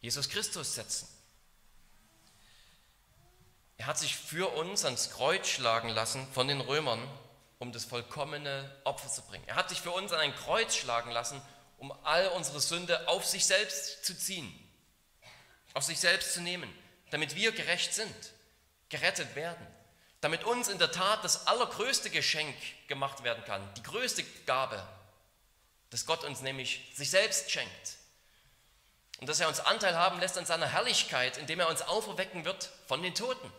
Jesus 0.00 0.30
Christus 0.30 0.74
setzen. 0.74 1.06
Er 3.76 3.86
hat 3.86 3.98
sich 3.98 4.16
für 4.16 4.48
uns 4.54 4.86
ans 4.86 5.10
Kreuz 5.10 5.46
schlagen 5.46 5.90
lassen 5.90 6.26
von 6.32 6.48
den 6.48 6.62
Römern, 6.62 7.06
um 7.58 7.72
das 7.72 7.84
vollkommene 7.84 8.70
Opfer 8.84 9.08
zu 9.08 9.22
bringen. 9.22 9.44
Er 9.46 9.56
hat 9.56 9.68
sich 9.68 9.80
für 9.80 9.90
uns 9.90 10.12
an 10.12 10.20
ein 10.20 10.34
Kreuz 10.34 10.74
schlagen 10.74 11.10
lassen, 11.10 11.40
um 11.78 11.92
all 12.04 12.28
unsere 12.28 12.60
Sünde 12.60 13.08
auf 13.08 13.24
sich 13.24 13.46
selbst 13.46 14.04
zu 14.04 14.16
ziehen, 14.16 14.52
auf 15.74 15.84
sich 15.84 16.00
selbst 16.00 16.34
zu 16.34 16.40
nehmen, 16.40 16.72
damit 17.10 17.34
wir 17.34 17.52
gerecht 17.52 17.94
sind, 17.94 18.32
gerettet 18.88 19.34
werden, 19.34 19.66
damit 20.20 20.44
uns 20.44 20.68
in 20.68 20.78
der 20.78 20.92
Tat 20.92 21.22
das 21.24 21.46
allergrößte 21.46 22.10
Geschenk 22.10 22.56
gemacht 22.88 23.24
werden 23.24 23.44
kann, 23.44 23.62
die 23.74 23.82
größte 23.82 24.24
Gabe, 24.46 24.82
dass 25.90 26.06
Gott 26.06 26.24
uns 26.24 26.40
nämlich 26.40 26.90
sich 26.94 27.10
selbst 27.10 27.50
schenkt. 27.50 27.96
Und 29.20 29.28
dass 29.28 29.40
er 29.40 29.48
uns 29.48 29.60
Anteil 29.60 29.96
haben 29.96 30.18
lässt 30.18 30.36
an 30.38 30.46
seiner 30.46 30.66
Herrlichkeit, 30.66 31.36
indem 31.36 31.60
er 31.60 31.68
uns 31.68 31.82
auferwecken 31.82 32.44
wird 32.44 32.70
von 32.88 33.02
den 33.02 33.14
Toten. 33.14 33.52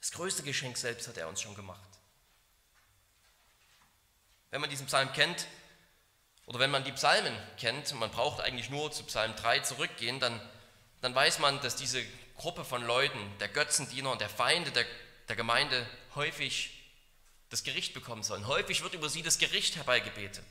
Das 0.00 0.12
größte 0.12 0.42
Geschenk 0.42 0.76
selbst 0.76 1.08
hat 1.08 1.16
er 1.16 1.28
uns 1.28 1.40
schon 1.40 1.54
gemacht. 1.54 1.88
Wenn 4.50 4.60
man 4.60 4.70
diesen 4.70 4.86
Psalm 4.86 5.12
kennt, 5.12 5.46
oder 6.46 6.60
wenn 6.60 6.70
man 6.70 6.84
die 6.84 6.92
Psalmen 6.92 7.36
kennt, 7.58 7.92
man 7.94 8.10
braucht 8.10 8.40
eigentlich 8.40 8.70
nur 8.70 8.92
zu 8.92 9.02
Psalm 9.04 9.34
3 9.34 9.60
zurückgehen, 9.60 10.20
dann, 10.20 10.40
dann 11.00 11.14
weiß 11.14 11.40
man, 11.40 11.60
dass 11.60 11.76
diese 11.76 12.04
Gruppe 12.36 12.64
von 12.64 12.84
Leuten, 12.84 13.18
der 13.40 13.48
Götzendiener 13.48 14.12
und 14.12 14.20
der 14.20 14.28
Feinde 14.28 14.70
der, 14.70 14.86
der 15.28 15.36
Gemeinde, 15.36 15.86
häufig 16.14 16.72
das 17.50 17.64
Gericht 17.64 17.94
bekommen 17.94 18.22
sollen. 18.22 18.46
Häufig 18.46 18.82
wird 18.82 18.94
über 18.94 19.08
sie 19.08 19.22
das 19.22 19.38
Gericht 19.38 19.76
herbeigebetet. 19.76 20.46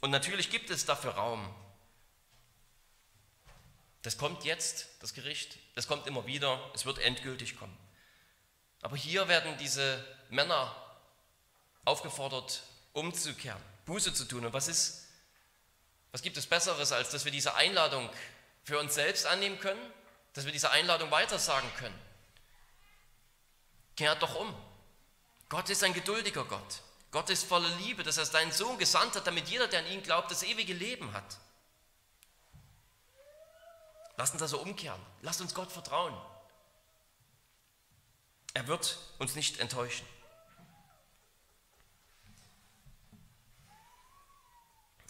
Und 0.00 0.10
natürlich 0.10 0.50
gibt 0.50 0.70
es 0.70 0.84
dafür 0.84 1.12
Raum. 1.12 1.54
Das 4.02 4.18
kommt 4.18 4.44
jetzt, 4.44 4.88
das 5.00 5.14
Gericht, 5.14 5.56
das 5.74 5.88
kommt 5.88 6.06
immer 6.06 6.26
wieder, 6.26 6.60
es 6.74 6.84
wird 6.84 6.98
endgültig 6.98 7.56
kommen. 7.58 7.76
Aber 8.84 8.98
hier 8.98 9.26
werden 9.28 9.56
diese 9.56 10.04
Männer 10.28 10.76
aufgefordert, 11.86 12.62
umzukehren, 12.92 13.60
Buße 13.86 14.12
zu 14.12 14.26
tun. 14.26 14.44
Und 14.44 14.52
was 14.52 14.68
ist, 14.68 15.06
was 16.12 16.20
gibt 16.20 16.36
es 16.36 16.46
Besseres, 16.46 16.92
als 16.92 17.08
dass 17.08 17.24
wir 17.24 17.32
diese 17.32 17.54
Einladung 17.54 18.10
für 18.62 18.78
uns 18.78 18.94
selbst 18.94 19.24
annehmen 19.24 19.58
können, 19.58 19.80
dass 20.34 20.44
wir 20.44 20.52
diese 20.52 20.70
Einladung 20.70 21.10
weitersagen 21.10 21.74
können? 21.78 21.98
Kehrt 23.96 24.20
doch 24.20 24.34
um. 24.34 24.54
Gott 25.48 25.70
ist 25.70 25.82
ein 25.82 25.94
geduldiger 25.94 26.44
Gott. 26.44 26.82
Gott 27.10 27.30
ist 27.30 27.44
voller 27.44 27.74
Liebe, 27.76 28.02
dass 28.02 28.18
er 28.18 28.26
seinen 28.26 28.52
Sohn 28.52 28.76
gesandt 28.76 29.16
hat, 29.16 29.26
damit 29.26 29.48
jeder, 29.48 29.66
der 29.66 29.80
an 29.80 29.86
ihn 29.86 30.02
glaubt, 30.02 30.30
das 30.30 30.42
ewige 30.42 30.74
Leben 30.74 31.10
hat. 31.14 31.38
Lasst 34.18 34.34
uns 34.34 34.42
also 34.42 34.58
umkehren. 34.58 35.00
Lasst 35.22 35.40
uns 35.40 35.54
Gott 35.54 35.72
vertrauen. 35.72 36.14
Er 38.54 38.68
wird 38.68 38.98
uns 39.18 39.34
nicht 39.34 39.58
enttäuschen. 39.58 40.06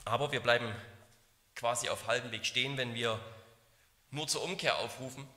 Aber 0.06 0.32
wir 0.32 0.40
bleiben 0.40 0.74
quasi 1.54 1.88
auf 1.88 2.06
halbem 2.06 2.30
Weg 2.30 2.44
stehen, 2.46 2.76
wenn 2.76 2.94
wir 2.94 3.20
nur 4.10 4.26
zur 4.28 4.42
Umkehr 4.42 4.78
aufrufen, 4.78 5.28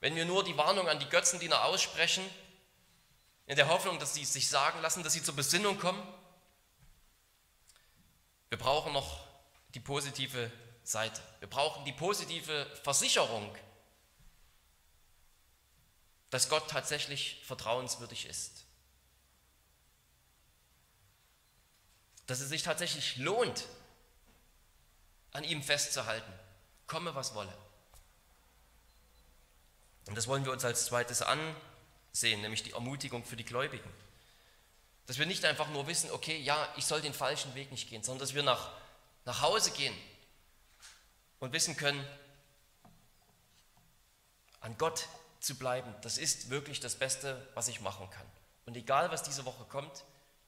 wenn 0.00 0.16
wir 0.16 0.24
nur 0.24 0.44
die 0.44 0.56
Warnung 0.56 0.88
an 0.88 0.98
die 0.98 1.08
Götzendiener 1.08 1.64
aussprechen, 1.64 2.24
in 3.46 3.56
der 3.56 3.68
Hoffnung, 3.68 3.98
dass 3.98 4.14
sie 4.14 4.24
sich 4.24 4.48
sagen 4.48 4.80
lassen, 4.80 5.02
dass 5.02 5.12
sie 5.12 5.22
zur 5.22 5.34
Besinnung 5.34 5.78
kommen. 5.78 6.02
Wir 8.48 8.58
brauchen 8.58 8.92
noch 8.92 9.26
die 9.74 9.80
positive 9.80 10.50
Seite. 10.84 11.20
Wir 11.40 11.48
brauchen 11.48 11.84
die 11.84 11.92
positive 11.92 12.66
Versicherung 12.82 13.52
dass 16.30 16.48
Gott 16.48 16.70
tatsächlich 16.70 17.42
vertrauenswürdig 17.44 18.26
ist. 18.26 18.64
Dass 22.26 22.40
es 22.40 22.48
sich 22.48 22.62
tatsächlich 22.62 23.16
lohnt, 23.16 23.66
an 25.32 25.44
ihm 25.44 25.62
festzuhalten, 25.62 26.32
komme 26.86 27.14
was 27.14 27.34
wolle. 27.34 27.56
Und 30.06 30.16
das 30.16 30.26
wollen 30.26 30.44
wir 30.44 30.52
uns 30.52 30.64
als 30.64 30.86
zweites 30.86 31.22
ansehen, 31.22 32.40
nämlich 32.40 32.62
die 32.62 32.72
Ermutigung 32.72 33.24
für 33.24 33.36
die 33.36 33.44
Gläubigen. 33.44 33.92
Dass 35.06 35.18
wir 35.18 35.26
nicht 35.26 35.44
einfach 35.44 35.68
nur 35.70 35.86
wissen, 35.86 36.10
okay, 36.10 36.38
ja, 36.38 36.72
ich 36.76 36.84
soll 36.84 37.00
den 37.00 37.14
falschen 37.14 37.54
Weg 37.54 37.70
nicht 37.70 37.88
gehen, 37.88 38.02
sondern 38.02 38.20
dass 38.20 38.34
wir 38.34 38.42
nach, 38.42 38.70
nach 39.24 39.40
Hause 39.40 39.72
gehen 39.72 39.94
und 41.40 41.52
wissen 41.52 41.76
können, 41.76 42.04
an 44.60 44.76
Gott 44.78 45.08
zu 45.40 45.56
bleiben, 45.56 45.94
das 46.02 46.18
ist 46.18 46.50
wirklich 46.50 46.80
das 46.80 46.94
Beste, 46.94 47.48
was 47.54 47.68
ich 47.68 47.80
machen 47.80 48.08
kann. 48.10 48.26
Und 48.66 48.76
egal, 48.76 49.10
was 49.10 49.22
diese 49.22 49.44
Woche 49.44 49.64
kommt, 49.64 50.04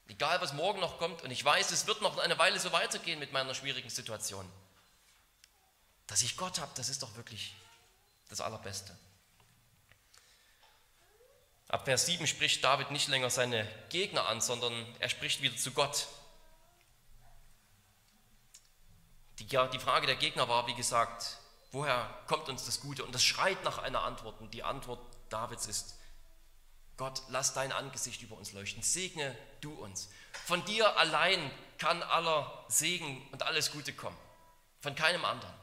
egal, 0.08 0.40
was 0.40 0.52
morgen 0.52 0.80
noch 0.80 0.98
kommt, 0.98 1.22
und 1.22 1.30
ich 1.30 1.44
weiß, 1.44 1.70
es 1.70 1.86
wird 1.86 2.02
noch 2.02 2.18
eine 2.18 2.38
Weile 2.38 2.60
so 2.60 2.72
weitergehen 2.72 3.18
mit 3.18 3.32
meiner 3.32 3.54
schwierigen 3.54 3.90
Situation, 3.90 4.48
dass 6.06 6.22
ich 6.22 6.36
Gott 6.36 6.60
habe, 6.60 6.70
das 6.74 6.88
ist 6.88 7.02
doch 7.02 7.16
wirklich 7.16 7.54
das 8.28 8.40
Allerbeste. 8.40 8.96
Ab 11.68 11.86
Vers 11.86 12.04
7 12.04 12.26
spricht 12.26 12.62
David 12.62 12.90
nicht 12.90 13.08
länger 13.08 13.30
seine 13.30 13.66
Gegner 13.88 14.26
an, 14.28 14.42
sondern 14.42 14.74
er 14.98 15.08
spricht 15.08 15.40
wieder 15.40 15.56
zu 15.56 15.72
Gott. 15.72 16.06
Die, 19.38 19.78
Frage 19.78 20.06
der 20.06 20.16
Gegner 20.16 20.48
war, 20.48 20.66
wie 20.66 20.74
gesagt, 20.74 21.38
woher 21.72 22.08
kommt 22.26 22.48
uns 22.48 22.64
das 22.64 22.80
Gute? 22.80 23.04
Und 23.04 23.14
das 23.14 23.24
schreit 23.24 23.64
nach 23.64 23.78
einer 23.78 24.02
Antwort. 24.02 24.40
Und 24.40 24.54
die 24.54 24.62
Antwort 24.62 25.00
Davids 25.30 25.66
ist, 25.66 25.98
Gott, 26.96 27.22
lass 27.28 27.54
dein 27.54 27.72
Angesicht 27.72 28.22
über 28.22 28.36
uns 28.36 28.52
leuchten, 28.52 28.82
segne 28.82 29.36
du 29.60 29.72
uns. 29.72 30.08
Von 30.44 30.64
dir 30.66 30.96
allein 30.98 31.50
kann 31.78 32.02
aller 32.02 32.64
Segen 32.68 33.26
und 33.32 33.42
alles 33.42 33.72
Gute 33.72 33.92
kommen, 33.92 34.16
von 34.80 34.94
keinem 34.94 35.24
anderen. 35.24 35.54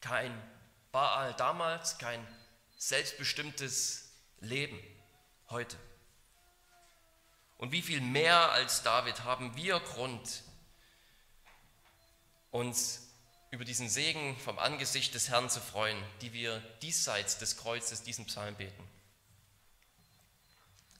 Kein 0.00 0.32
Baal 0.92 1.34
damals, 1.34 1.98
kein 1.98 2.24
selbstbestimmtes 2.76 4.12
Leben 4.40 4.78
heute. 5.48 5.76
Und 7.56 7.72
wie 7.72 7.82
viel 7.82 8.00
mehr 8.00 8.52
als 8.52 8.82
David 8.82 9.24
haben 9.24 9.56
wir 9.56 9.80
Grund, 9.80 10.43
uns 12.54 13.08
über 13.50 13.64
diesen 13.64 13.88
Segen 13.88 14.36
vom 14.38 14.60
Angesicht 14.60 15.12
des 15.14 15.28
Herrn 15.28 15.50
zu 15.50 15.60
freuen, 15.60 16.00
die 16.20 16.32
wir 16.32 16.60
diesseits 16.82 17.36
des 17.36 17.56
Kreuzes 17.56 18.04
diesen 18.04 18.26
Psalm 18.26 18.54
beten. 18.54 18.88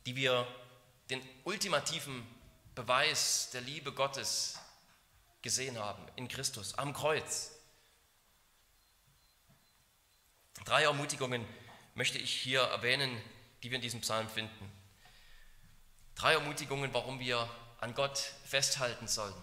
Die 0.04 0.16
wir 0.16 0.48
den 1.10 1.22
ultimativen 1.44 2.26
Beweis 2.74 3.50
der 3.52 3.60
Liebe 3.60 3.92
Gottes 3.92 4.58
gesehen 5.42 5.78
haben 5.78 6.04
in 6.16 6.26
Christus 6.26 6.74
am 6.74 6.92
Kreuz. 6.92 7.52
Drei 10.64 10.82
Ermutigungen 10.82 11.46
möchte 11.94 12.18
ich 12.18 12.34
hier 12.34 12.62
erwähnen, 12.62 13.16
die 13.62 13.70
wir 13.70 13.76
in 13.76 13.82
diesem 13.82 14.00
Psalm 14.00 14.28
finden. 14.28 14.72
Drei 16.16 16.32
Ermutigungen, 16.32 16.92
warum 16.92 17.20
wir 17.20 17.48
an 17.78 17.94
Gott 17.94 18.18
festhalten 18.44 19.06
sollen. 19.06 19.34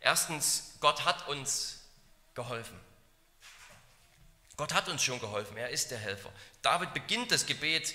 Erstens, 0.00 0.74
Gott 0.80 1.04
hat 1.04 1.28
uns 1.28 1.80
geholfen. 2.34 2.78
Gott 4.56 4.74
hat 4.74 4.88
uns 4.88 5.02
schon 5.02 5.20
geholfen, 5.20 5.56
er 5.56 5.70
ist 5.70 5.90
der 5.90 5.98
Helfer. 5.98 6.30
David 6.62 6.92
beginnt 6.92 7.30
das 7.30 7.46
Gebet 7.46 7.94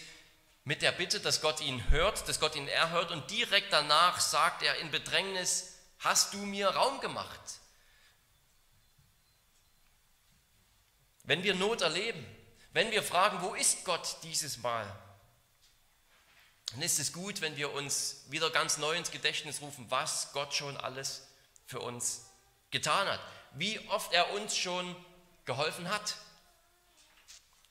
mit 0.64 0.82
der 0.82 0.92
Bitte, 0.92 1.20
dass 1.20 1.42
Gott 1.42 1.62
ihn 1.62 1.90
hört, 1.92 2.28
dass 2.28 2.40
Gott 2.40 2.56
ihn 2.56 2.68
erhört 2.68 3.12
und 3.12 3.30
direkt 3.30 3.72
danach 3.72 4.20
sagt 4.20 4.64
er 4.64 4.76
in 4.78 4.90
Bedrängnis, 4.90 5.78
hast 6.00 6.34
du 6.34 6.38
mir 6.38 6.70
Raum 6.70 7.00
gemacht? 7.02 7.40
Wenn 11.24 11.44
wir 11.44 11.54
Not 11.54 11.82
erleben, 11.82 12.26
wenn 12.74 12.92
wir 12.92 13.04
fragen, 13.04 13.42
wo 13.42 13.54
ist 13.54 13.86
Gott 13.86 14.18
dieses 14.24 14.58
Mal, 14.58 14.92
dann 16.72 16.82
ist 16.82 17.00
es 17.00 17.14
gut, 17.14 17.42
wenn 17.42 17.58
wir 17.58 17.74
uns 17.74 18.26
wieder 18.30 18.50
ganz 18.50 18.78
neu 18.78 18.96
ins 18.96 19.12
Gedächtnis 19.12 19.62
rufen, 19.62 19.86
was 19.90 20.34
Gott 20.34 20.54
schon 20.54 20.78
alles 20.78 21.28
für 21.66 21.80
uns 21.80 22.26
getan 22.72 23.08
hat, 23.08 23.20
wie 23.54 23.80
oft 23.90 24.14
er 24.14 24.34
uns 24.34 24.56
schon 24.56 24.96
geholfen 25.46 25.90
hat. 25.90 26.16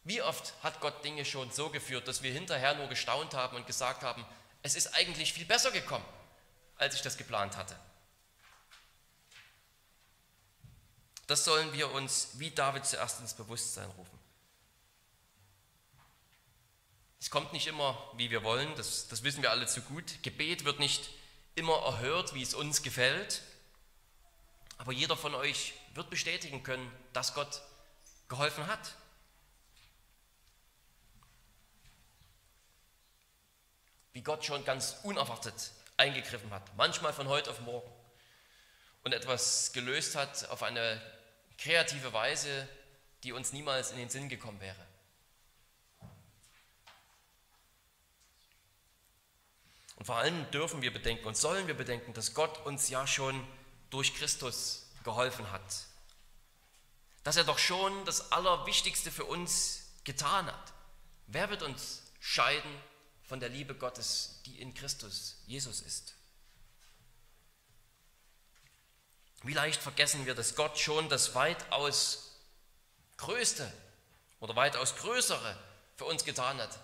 Wie 0.04 0.20
oft 0.22 0.52
hat 0.62 0.80
Gott 0.80 1.04
Dinge 1.04 1.24
schon 1.24 1.50
so 1.50 1.70
geführt, 1.70 2.08
dass 2.08 2.22
wir 2.22 2.32
hinterher 2.32 2.74
nur 2.74 2.88
gestaunt 2.88 3.34
haben 3.34 3.56
und 3.56 3.66
gesagt 3.66 4.02
haben, 4.02 4.24
es 4.62 4.74
ist 4.74 4.94
eigentlich 4.94 5.32
viel 5.32 5.46
besser 5.46 5.70
gekommen, 5.70 6.04
als 6.76 6.94
ich 6.94 7.02
das 7.02 7.16
geplant 7.16 7.56
hatte. 7.56 7.76
Das 11.26 11.44
sollen 11.44 11.72
wir 11.72 11.90
uns 11.92 12.30
wie 12.34 12.50
David 12.50 12.84
zuerst 12.84 13.20
ins 13.20 13.34
Bewusstsein 13.34 13.88
rufen. 13.90 14.18
Es 17.18 17.30
kommt 17.30 17.54
nicht 17.54 17.66
immer, 17.66 17.98
wie 18.16 18.30
wir 18.30 18.42
wollen, 18.42 18.74
das, 18.76 19.08
das 19.08 19.22
wissen 19.22 19.40
wir 19.40 19.50
alle 19.50 19.66
zu 19.66 19.80
gut. 19.80 20.22
Gebet 20.22 20.66
wird 20.66 20.78
nicht 20.78 21.08
immer 21.54 21.76
erhört, 21.86 22.34
wie 22.34 22.42
es 22.42 22.52
uns 22.52 22.82
gefällt. 22.82 23.40
Aber 24.78 24.92
jeder 24.92 25.16
von 25.16 25.34
euch 25.34 25.74
wird 25.94 26.10
bestätigen 26.10 26.62
können, 26.62 26.90
dass 27.12 27.34
Gott 27.34 27.62
geholfen 28.28 28.66
hat. 28.66 28.94
Wie 34.12 34.22
Gott 34.22 34.44
schon 34.44 34.64
ganz 34.64 34.96
unerwartet 35.02 35.72
eingegriffen 35.96 36.50
hat, 36.50 36.76
manchmal 36.76 37.12
von 37.12 37.28
heute 37.28 37.50
auf 37.50 37.60
morgen 37.60 37.90
und 39.04 39.12
etwas 39.12 39.72
gelöst 39.72 40.16
hat 40.16 40.48
auf 40.50 40.62
eine 40.62 41.00
kreative 41.58 42.12
Weise, 42.12 42.68
die 43.22 43.32
uns 43.32 43.52
niemals 43.52 43.92
in 43.92 43.98
den 43.98 44.08
Sinn 44.08 44.28
gekommen 44.28 44.60
wäre. 44.60 44.86
Und 49.96 50.06
vor 50.06 50.16
allem 50.16 50.50
dürfen 50.50 50.82
wir 50.82 50.92
bedenken 50.92 51.26
und 51.26 51.36
sollen 51.36 51.66
wir 51.66 51.74
bedenken, 51.74 52.12
dass 52.14 52.34
Gott 52.34 52.64
uns 52.66 52.88
ja 52.88 53.06
schon 53.06 53.46
durch 53.94 54.12
Christus 54.12 54.86
geholfen 55.04 55.48
hat. 55.52 55.62
Dass 57.22 57.36
er 57.36 57.44
doch 57.44 57.58
schon 57.60 58.04
das 58.04 58.32
Allerwichtigste 58.32 59.12
für 59.12 59.24
uns 59.24 59.82
getan 60.02 60.46
hat. 60.46 60.72
Wer 61.28 61.48
wird 61.48 61.62
uns 61.62 62.02
scheiden 62.18 62.70
von 63.22 63.38
der 63.38 63.50
Liebe 63.50 63.76
Gottes, 63.76 64.40
die 64.46 64.60
in 64.60 64.74
Christus 64.74 65.36
Jesus 65.46 65.80
ist? 65.80 66.14
Wie 69.44 69.52
leicht 69.52 69.80
vergessen 69.80 70.26
wir, 70.26 70.34
dass 70.34 70.56
Gott 70.56 70.76
schon 70.76 71.08
das 71.08 71.36
weitaus 71.36 72.40
Größte 73.16 73.72
oder 74.40 74.56
weitaus 74.56 74.96
Größere 74.96 75.56
für 75.96 76.06
uns 76.06 76.24
getan 76.24 76.58
hat, 76.58 76.80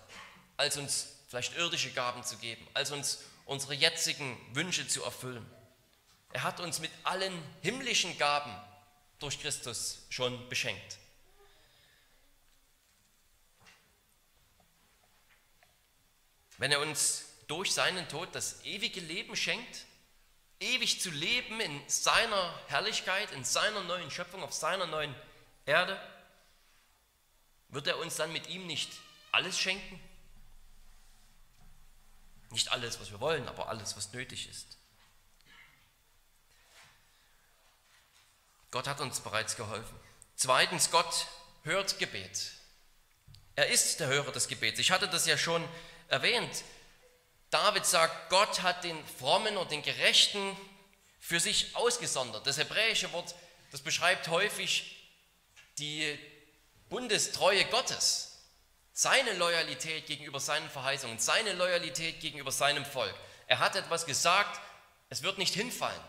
als 0.55 0.77
uns 0.77 1.07
vielleicht 1.27 1.57
irdische 1.57 1.91
Gaben 1.91 2.23
zu 2.23 2.37
geben, 2.37 2.65
als 2.73 2.91
uns 2.91 3.19
unsere 3.45 3.73
jetzigen 3.73 4.37
Wünsche 4.55 4.87
zu 4.87 5.03
erfüllen. 5.03 5.45
Er 6.33 6.43
hat 6.43 6.59
uns 6.59 6.79
mit 6.79 6.91
allen 7.03 7.43
himmlischen 7.61 8.17
Gaben 8.17 8.55
durch 9.19 9.39
Christus 9.39 9.99
schon 10.09 10.47
beschenkt. 10.49 10.97
Wenn 16.57 16.71
er 16.71 16.79
uns 16.79 17.25
durch 17.47 17.71
seinen 17.73 18.07
Tod 18.07 18.29
das 18.33 18.63
ewige 18.63 18.99
Leben 18.99 19.35
schenkt, 19.35 19.85
ewig 20.59 21.01
zu 21.01 21.09
leben 21.09 21.59
in 21.59 21.81
seiner 21.89 22.53
Herrlichkeit, 22.67 23.31
in 23.31 23.43
seiner 23.43 23.81
neuen 23.81 24.11
Schöpfung, 24.11 24.43
auf 24.43 24.53
seiner 24.53 24.85
neuen 24.85 25.13
Erde, 25.65 25.99
wird 27.69 27.87
er 27.87 27.97
uns 27.97 28.15
dann 28.15 28.31
mit 28.31 28.47
ihm 28.47 28.67
nicht 28.67 28.91
alles 29.31 29.57
schenken? 29.57 29.99
Nicht 32.51 32.71
alles, 32.71 32.99
was 32.99 33.11
wir 33.11 33.19
wollen, 33.19 33.47
aber 33.47 33.69
alles, 33.69 33.95
was 33.97 34.13
nötig 34.13 34.49
ist. 34.49 34.77
Gott 38.71 38.87
hat 38.87 39.01
uns 39.01 39.19
bereits 39.19 39.57
geholfen. 39.57 39.99
Zweitens, 40.35 40.89
Gott 40.89 41.27
hört 41.63 41.99
Gebet. 41.99 42.51
Er 43.55 43.67
ist 43.67 43.99
der 43.99 44.07
Hörer 44.07 44.31
des 44.31 44.47
Gebets. 44.47 44.79
Ich 44.79 44.91
hatte 44.91 45.07
das 45.07 45.27
ja 45.27 45.37
schon 45.37 45.63
erwähnt. 46.07 46.63
David 47.49 47.85
sagt, 47.85 48.29
Gott 48.29 48.61
hat 48.61 48.85
den 48.85 48.97
Frommen 49.19 49.57
und 49.57 49.71
den 49.71 49.81
Gerechten 49.81 50.55
für 51.19 51.39
sich 51.39 51.75
ausgesondert. 51.75 52.47
Das 52.47 52.57
hebräische 52.57 53.11
Wort, 53.11 53.35
das 53.71 53.81
beschreibt 53.81 54.29
häufig 54.29 54.97
die 55.77 56.17
Bundestreue 56.89 57.65
Gottes. 57.65 58.39
Seine 58.93 59.33
Loyalität 59.33 60.07
gegenüber 60.07 60.39
seinen 60.39 60.69
Verheißungen, 60.69 61.19
seine 61.19 61.53
Loyalität 61.53 62.21
gegenüber 62.21 62.51
seinem 62.51 62.85
Volk. 62.85 63.15
Er 63.47 63.59
hat 63.59 63.75
etwas 63.75 64.05
gesagt, 64.05 64.61
es 65.09 65.23
wird 65.23 65.37
nicht 65.37 65.53
hinfallen. 65.53 66.01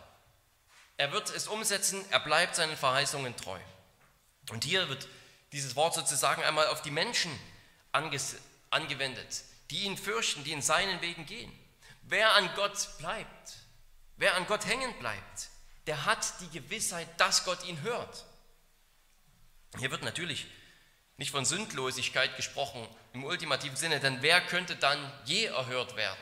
Er 0.96 1.12
wird 1.12 1.30
es 1.30 1.48
umsetzen, 1.48 2.04
er 2.10 2.20
bleibt 2.20 2.56
seinen 2.56 2.76
Verheißungen 2.76 3.36
treu. 3.36 3.58
Und 4.50 4.64
hier 4.64 4.88
wird 4.88 5.08
dieses 5.52 5.76
Wort 5.76 5.94
sozusagen 5.94 6.42
einmal 6.42 6.66
auf 6.68 6.82
die 6.82 6.90
Menschen 6.90 7.30
angewendet, 7.92 9.44
die 9.70 9.84
ihn 9.84 9.96
fürchten, 9.96 10.44
die 10.44 10.52
in 10.52 10.62
seinen 10.62 11.00
Wegen 11.00 11.26
gehen. 11.26 11.52
Wer 12.02 12.32
an 12.34 12.50
Gott 12.54 12.88
bleibt, 12.98 13.56
wer 14.16 14.34
an 14.34 14.46
Gott 14.46 14.66
hängen 14.66 14.92
bleibt, 14.98 15.48
der 15.86 16.04
hat 16.04 16.40
die 16.40 16.50
Gewissheit, 16.50 17.08
dass 17.18 17.44
Gott 17.44 17.64
ihn 17.64 17.80
hört. 17.82 18.24
Hier 19.78 19.90
wird 19.90 20.02
natürlich 20.02 20.46
nicht 21.16 21.30
von 21.30 21.44
Sündlosigkeit 21.44 22.36
gesprochen 22.36 22.86
im 23.12 23.24
ultimativen 23.24 23.76
Sinne, 23.76 24.00
denn 24.00 24.22
wer 24.22 24.40
könnte 24.40 24.76
dann 24.76 24.98
je 25.24 25.46
erhört 25.46 25.96
werden? 25.96 26.18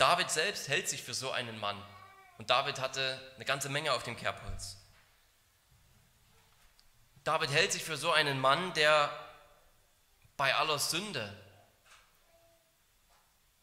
David 0.00 0.30
selbst 0.30 0.68
hält 0.68 0.88
sich 0.88 1.02
für 1.02 1.12
so 1.12 1.30
einen 1.30 1.60
Mann 1.60 1.76
und 2.38 2.48
David 2.48 2.80
hatte 2.80 3.20
eine 3.36 3.44
ganze 3.44 3.68
Menge 3.68 3.92
auf 3.92 4.02
dem 4.02 4.16
Kerbholz. 4.16 4.78
David 7.22 7.50
hält 7.50 7.72
sich 7.72 7.84
für 7.84 7.98
so 7.98 8.10
einen 8.10 8.40
Mann, 8.40 8.72
der 8.72 9.12
bei 10.38 10.54
aller 10.54 10.78
Sünde 10.78 11.30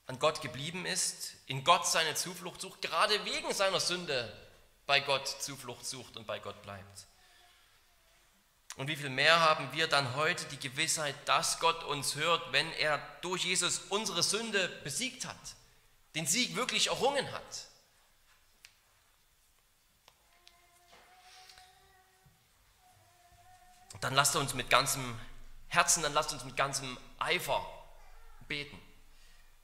an 0.06 0.19
Gott 0.19 0.41
geblieben 0.41 0.86
ist, 0.86 1.34
in 1.47 1.63
Gott 1.63 1.88
seine 1.88 2.13
Zuflucht 2.13 2.62
sucht, 2.62 2.84
gerade 2.84 3.26
wegen 3.26 3.52
seiner 3.52 3.80
Sünde 3.80 4.32
bei 4.86 5.00
Gott 5.00 5.28
Zuflucht 5.28 5.88
sucht 5.88 6.17
und 6.17 6.28
bei 6.28 6.38
Gott 6.38 6.62
bleibt. 6.62 7.08
Und 8.76 8.88
wie 8.88 8.95
viel 8.95 9.10
mehr 9.10 9.39
haben 9.39 9.73
wir 9.73 9.88
dann 9.88 10.15
heute 10.15 10.45
die 10.45 10.60
Gewissheit, 10.60 11.15
dass 11.26 11.60
Gott 11.60 11.84
uns 11.84 12.13
hört, 12.13 12.52
wenn 12.52 12.71
er 12.73 13.00
durch 13.21 13.43
Jesus 13.43 13.80
unsere 13.89 14.21
Sünde 14.21 14.67
besiegt 14.84 15.26
hat, 15.26 15.36
den 16.17 16.25
Sieg 16.25 16.56
wirklich 16.56 16.88
errungen 16.88 17.32
hat. 17.32 17.67
Dann 24.01 24.15
lasst 24.15 24.36
uns 24.36 24.56
mit 24.56 24.71
ganzem 24.71 25.19
Herzen, 25.67 26.01
dann 26.01 26.13
lasst 26.13 26.34
uns 26.34 26.43
mit 26.43 26.58
ganzem 26.58 26.97
Eifer 27.19 27.63
beten. 28.47 28.80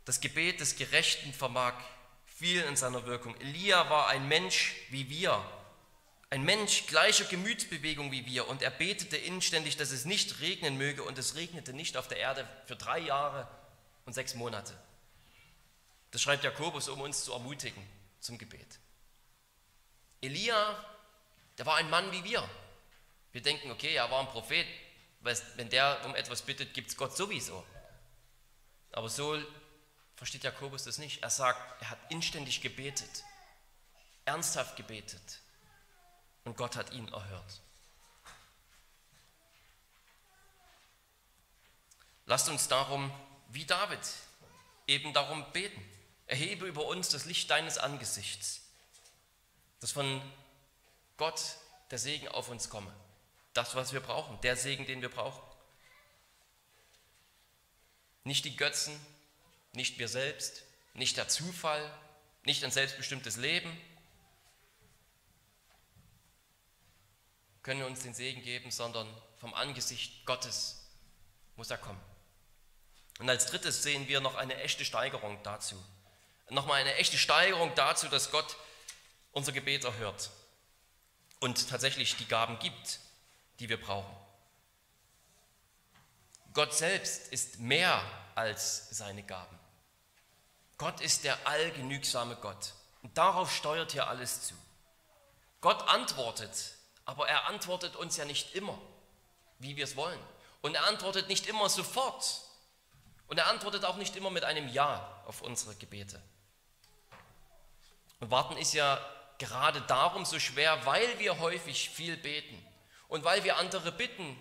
Das 0.05 0.21
Gebet 0.21 0.59
des 0.59 0.75
Gerechten 0.75 1.33
vermag 1.33 1.73
viel 2.27 2.61
in 2.61 2.75
seiner 2.75 3.05
Wirkung. 3.07 3.35
Elia 3.41 3.89
war 3.89 4.09
ein 4.09 4.27
Mensch 4.27 4.75
wie 4.91 5.09
wir, 5.09 5.43
ein 6.29 6.43
Mensch 6.43 6.85
gleicher 6.85 7.25
Gemütsbewegung 7.25 8.11
wie 8.11 8.27
wir 8.27 8.47
und 8.47 8.61
er 8.61 8.71
betete 8.71 9.17
inständig, 9.17 9.77
dass 9.77 9.89
es 9.89 10.05
nicht 10.05 10.39
regnen 10.39 10.77
möge 10.77 11.01
und 11.01 11.17
es 11.17 11.33
regnete 11.33 11.73
nicht 11.73 11.97
auf 11.97 12.07
der 12.07 12.17
Erde 12.17 12.47
für 12.67 12.75
drei 12.75 12.99
Jahre 12.99 13.47
und 14.05 14.13
sechs 14.13 14.35
Monate. 14.35 14.77
Das 16.13 16.21
schreibt 16.21 16.43
Jakobus, 16.43 16.89
um 16.89 17.01
uns 17.01 17.23
zu 17.23 17.33
ermutigen 17.33 17.83
zum 18.19 18.37
Gebet. 18.37 18.79
Elia, 20.21 20.85
der 21.57 21.65
war 21.65 21.77
ein 21.77 21.89
Mann 21.89 22.11
wie 22.11 22.23
wir. 22.23 22.47
Wir 23.31 23.41
denken, 23.41 23.71
okay, 23.71 23.95
er 23.95 24.11
war 24.11 24.19
ein 24.19 24.27
Prophet, 24.27 24.67
wenn 25.21 25.69
der 25.71 26.05
um 26.05 26.13
etwas 26.13 26.43
bittet, 26.43 26.75
gibt 26.75 26.91
es 26.91 26.97
Gott 26.97 27.17
sowieso. 27.17 27.65
Aber 28.91 29.09
so 29.09 29.41
versteht 30.15 30.43
Jakobus 30.43 30.83
das 30.83 30.99
nicht. 30.99 31.23
Er 31.23 31.31
sagt, 31.31 31.81
er 31.81 31.89
hat 31.89 31.99
inständig 32.11 32.61
gebetet, 32.61 33.23
ernsthaft 34.25 34.75
gebetet 34.75 35.41
und 36.43 36.55
Gott 36.55 36.75
hat 36.75 36.93
ihn 36.93 37.07
erhört. 37.07 37.59
Lasst 42.27 42.49
uns 42.49 42.67
darum, 42.67 43.11
wie 43.49 43.65
David, 43.65 43.99
eben 44.85 45.11
darum 45.11 45.43
beten. 45.53 45.83
Erhebe 46.33 46.65
über 46.65 46.87
uns 46.87 47.09
das 47.09 47.25
Licht 47.25 47.51
deines 47.51 47.77
Angesichts, 47.77 48.63
dass 49.81 49.91
von 49.91 50.19
Gott 51.17 51.39
der 51.91 51.99
Segen 51.99 52.27
auf 52.27 52.49
uns 52.49 52.71
komme. 52.71 52.91
Das, 53.53 53.75
was 53.75 53.93
wir 53.93 53.99
brauchen, 53.99 54.41
der 54.41 54.57
Segen, 54.57 54.87
den 54.87 55.03
wir 55.03 55.09
brauchen. 55.09 55.43
Nicht 58.23 58.45
die 58.45 58.55
Götzen, 58.55 58.99
nicht 59.73 59.99
wir 59.99 60.07
selbst, 60.07 60.63
nicht 60.95 61.17
der 61.17 61.27
Zufall, 61.27 61.87
nicht 62.45 62.63
ein 62.63 62.71
selbstbestimmtes 62.71 63.37
Leben 63.37 63.79
können 67.61 67.83
uns 67.83 67.99
den 67.99 68.15
Segen 68.15 68.41
geben, 68.41 68.71
sondern 68.71 69.07
vom 69.37 69.53
Angesicht 69.53 70.25
Gottes 70.25 70.83
muss 71.57 71.69
er 71.69 71.77
kommen. 71.77 72.01
Und 73.19 73.29
als 73.29 73.45
drittes 73.45 73.83
sehen 73.83 74.07
wir 74.07 74.19
noch 74.19 74.33
eine 74.33 74.55
echte 74.55 74.83
Steigerung 74.83 75.37
dazu. 75.43 75.75
Nochmal 76.49 76.81
eine 76.81 76.95
echte 76.95 77.17
Steigerung 77.17 77.73
dazu, 77.75 78.07
dass 78.07 78.31
Gott 78.31 78.55
unser 79.31 79.51
Gebet 79.51 79.83
erhört 79.83 80.29
und 81.39 81.69
tatsächlich 81.69 82.15
die 82.15 82.27
Gaben 82.27 82.59
gibt, 82.59 82.99
die 83.59 83.69
wir 83.69 83.81
brauchen. 83.81 84.15
Gott 86.53 86.73
selbst 86.73 87.31
ist 87.33 87.59
mehr 87.59 88.01
als 88.35 88.89
seine 88.91 89.23
Gaben. 89.23 89.59
Gott 90.77 91.01
ist 91.01 91.23
der 91.23 91.47
allgenügsame 91.47 92.35
Gott. 92.35 92.73
Und 93.01 93.17
darauf 93.17 93.53
steuert 93.53 93.91
hier 93.91 94.07
alles 94.07 94.47
zu. 94.47 94.55
Gott 95.61 95.87
antwortet, 95.89 96.75
aber 97.05 97.27
er 97.27 97.47
antwortet 97.47 97.95
uns 97.95 98.17
ja 98.17 98.25
nicht 98.25 98.55
immer, 98.55 98.77
wie 99.59 99.75
wir 99.75 99.83
es 99.83 99.95
wollen. 99.95 100.19
Und 100.61 100.75
er 100.75 100.85
antwortet 100.85 101.27
nicht 101.27 101.47
immer 101.47 101.69
sofort. 101.69 102.41
Und 103.27 103.37
er 103.37 103.47
antwortet 103.47 103.83
auch 103.85 103.97
nicht 103.97 104.15
immer 104.15 104.29
mit 104.29 104.43
einem 104.43 104.67
Ja 104.69 105.21
auf 105.25 105.41
unsere 105.41 105.75
Gebete. 105.75 106.21
Und 108.23 108.31
warten 108.31 108.55
ist 108.55 108.73
ja 108.73 109.05
gerade 109.37 109.81
darum 109.81 110.23
so 110.23 110.39
schwer, 110.39 110.85
weil 110.85 111.19
wir 111.19 111.39
häufig 111.39 111.89
viel 111.89 112.15
beten 112.15 112.57
und 113.09 113.25
weil 113.25 113.43
wir 113.43 113.57
andere 113.57 113.91
bitten, 113.91 114.39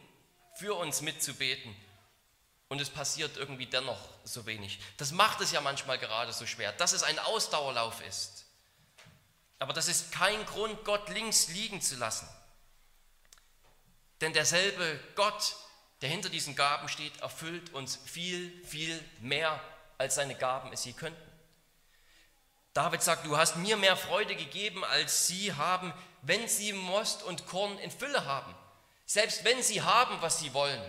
für 0.55 0.75
uns 0.75 1.01
mitzubeten 1.01 1.75
und 2.69 2.81
es 2.81 2.91
passiert 2.91 3.37
irgendwie 3.37 3.67
dennoch 3.67 3.99
so 4.23 4.47
wenig. 4.47 4.79
Das 4.99 5.11
macht 5.11 5.41
es 5.41 5.51
ja 5.51 5.61
manchmal 5.61 5.99
gerade 5.99 6.33
so 6.33 6.47
schwer, 6.47 6.71
dass 6.75 6.93
es 6.93 7.03
ein 7.03 7.19
Ausdauerlauf 7.19 8.07
ist. 8.07 8.45
Aber 9.59 9.73
das 9.73 9.89
ist 9.89 10.13
kein 10.13 10.47
Grund, 10.47 10.85
Gott 10.85 11.09
links 11.09 11.49
liegen 11.49 11.81
zu 11.81 11.97
lassen. 11.97 12.29
Denn 14.21 14.33
derselbe 14.33 15.01
Gott, 15.17 15.57
der 16.03 16.09
hinter 16.09 16.29
diesen 16.29 16.55
Gaben 16.55 16.89
steht, 16.89 17.19
erfüllt 17.21 17.75
uns 17.75 17.97
viel, 17.97 18.65
viel 18.65 19.03
mehr, 19.19 19.61
als 19.99 20.15
seine 20.15 20.37
Gaben 20.37 20.73
es 20.73 20.85
je 20.85 20.93
könnten. 20.93 21.32
David 22.75 23.03
sagt, 23.03 23.27
du 23.27 23.37
hast 23.37 23.57
mir 23.57 23.77
mehr 23.77 23.97
Freude 23.97 24.35
gegeben, 24.35 24.85
als 24.85 25.27
sie 25.27 25.53
haben, 25.53 25.93
wenn 26.23 26.49
sie 26.49 26.73
Most 26.73 27.23
und 27.23 27.47
Korn 27.47 27.79
in 27.79 27.91
Fülle 27.91 28.25
haben. 28.25 28.55
Selbst 29.05 29.45
wenn 29.45 29.63
sie 29.63 29.83
haben, 29.83 30.21
was 30.23 30.39
sie 30.39 30.55
wollen 30.55 30.83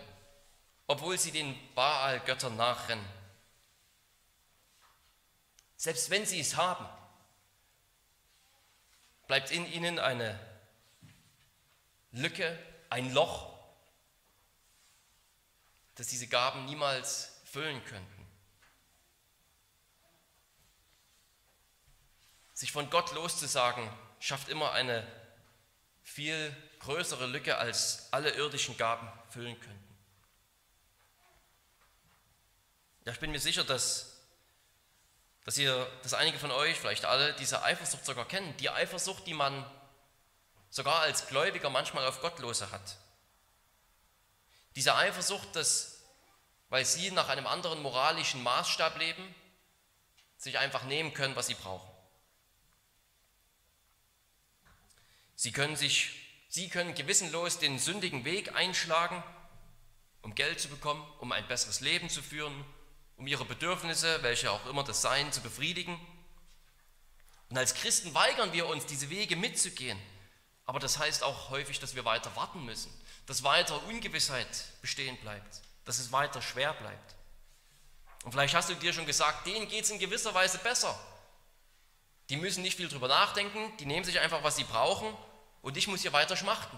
obwohl 0.87 1.17
sie 1.17 1.31
den 1.31 1.57
Baal-Göttern 1.75 2.55
nachrennen. 2.55 3.05
Selbst 5.77 6.09
wenn 6.09 6.25
sie 6.25 6.39
es 6.39 6.55
haben, 6.55 6.85
bleibt 9.27 9.51
in 9.51 9.65
ihnen 9.71 9.99
eine 9.99 10.39
Lücke, 12.11 12.57
ein 12.89 13.13
Loch, 13.13 13.51
das 15.95 16.07
diese 16.07 16.27
Gaben 16.27 16.65
niemals 16.65 17.41
füllen 17.45 17.83
könnten. 17.85 18.12
Sich 22.63 22.71
von 22.71 22.89
Gott 22.89 23.11
loszusagen, 23.11 23.89
schafft 24.21 24.47
immer 24.47 24.71
eine 24.71 25.05
viel 26.01 26.55
größere 26.79 27.25
Lücke, 27.25 27.57
als 27.57 28.07
alle 28.11 28.31
irdischen 28.31 28.77
Gaben 28.77 29.11
füllen 29.31 29.59
können. 29.59 29.97
Ja, 33.03 33.11
ich 33.11 33.19
bin 33.19 33.31
mir 33.31 33.41
sicher, 33.41 33.65
dass, 33.65 34.15
dass, 35.43 35.57
ihr, 35.57 35.91
dass 36.03 36.13
einige 36.13 36.39
von 36.39 36.51
euch, 36.51 36.79
vielleicht 36.79 37.03
alle, 37.03 37.33
diese 37.33 37.63
Eifersucht 37.63 38.05
sogar 38.05 38.29
kennen. 38.29 38.55
Die 38.55 38.69
Eifersucht, 38.69 39.27
die 39.27 39.33
man 39.33 39.69
sogar 40.69 41.01
als 41.01 41.27
Gläubiger 41.27 41.69
manchmal 41.69 42.07
auf 42.07 42.21
Gottlose 42.21 42.71
hat. 42.71 42.95
Diese 44.77 44.95
Eifersucht, 44.95 45.53
dass, 45.57 45.99
weil 46.69 46.85
sie 46.85 47.11
nach 47.11 47.27
einem 47.27 47.45
anderen 47.45 47.81
moralischen 47.81 48.41
Maßstab 48.41 48.97
leben, 48.99 49.35
sich 50.37 50.57
einfach 50.59 50.83
nehmen 50.83 51.13
können, 51.13 51.35
was 51.35 51.47
sie 51.47 51.55
brauchen. 51.55 51.92
Sie 55.43 55.51
können, 55.51 55.75
sich, 55.75 56.09
sie 56.47 56.69
können 56.69 56.95
gewissenlos 56.95 57.59
den 57.59 57.77
sündigen 57.77 58.23
Weg 58.23 58.55
einschlagen, 58.55 59.21
um 60.21 60.35
Geld 60.35 60.61
zu 60.61 60.69
bekommen, 60.69 61.05
um 61.19 61.33
ein 61.33 61.45
besseres 61.49 61.81
Leben 61.81 62.09
zu 62.09 62.23
führen, 62.23 62.63
um 63.17 63.27
ihre 63.27 63.43
Bedürfnisse, 63.43 64.23
welche 64.23 64.49
auch 64.49 64.65
immer 64.67 64.85
das 64.85 65.01
seien, 65.01 65.33
zu 65.33 65.41
befriedigen. 65.41 65.99
Und 67.49 67.57
als 67.57 67.73
Christen 67.73 68.13
weigern 68.13 68.53
wir 68.53 68.67
uns, 68.67 68.85
diese 68.85 69.09
Wege 69.09 69.35
mitzugehen. 69.35 69.99
Aber 70.63 70.79
das 70.79 70.97
heißt 70.97 71.23
auch 71.23 71.49
häufig, 71.49 71.77
dass 71.77 71.93
wir 71.93 72.05
weiter 72.05 72.33
warten 72.37 72.63
müssen, 72.63 72.89
dass 73.25 73.43
weiter 73.43 73.83
Ungewissheit 73.87 74.47
bestehen 74.81 75.17
bleibt, 75.17 75.59
dass 75.83 75.99
es 75.99 76.13
weiter 76.13 76.41
schwer 76.41 76.71
bleibt. 76.71 77.15
Und 78.23 78.31
vielleicht 78.31 78.55
hast 78.55 78.69
du 78.69 78.75
dir 78.75 78.93
schon 78.93 79.05
gesagt, 79.05 79.45
denen 79.45 79.67
geht 79.67 79.83
es 79.83 79.89
in 79.89 79.99
gewisser 79.99 80.33
Weise 80.33 80.59
besser. 80.59 80.97
Die 82.29 82.37
müssen 82.37 82.63
nicht 82.63 82.77
viel 82.77 82.87
drüber 82.87 83.09
nachdenken, 83.09 83.75
die 83.79 83.85
nehmen 83.85 84.05
sich 84.05 84.21
einfach, 84.21 84.41
was 84.41 84.55
sie 84.55 84.63
brauchen 84.63 85.13
und 85.63 85.77
ich 85.77 85.87
muss 85.87 86.01
hier 86.01 86.13
weiter 86.13 86.37
schmachten. 86.37 86.77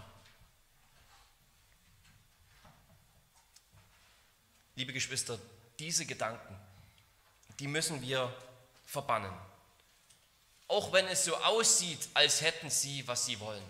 Liebe 4.76 4.94
Geschwister, 4.94 5.38
diese 5.80 6.06
Gedanken, 6.06 6.56
die 7.60 7.68
müssen 7.68 8.02
wir 8.02 8.34
verbannen. 8.86 9.34
Auch 10.68 10.94
wenn 10.94 11.08
es 11.08 11.26
so 11.26 11.36
aussieht, 11.38 12.08
als 12.14 12.42
hätten 12.42 12.70
sie, 12.70 13.06
was 13.08 13.26
sie 13.26 13.40
wollen. 13.40 13.64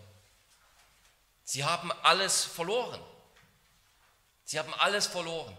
Sie 1.44 1.64
haben 1.64 1.92
alles 2.04 2.44
verloren. 2.44 3.02
Sie 4.44 4.60
haben 4.60 4.74
alles 4.76 5.08
verloren. 5.08 5.58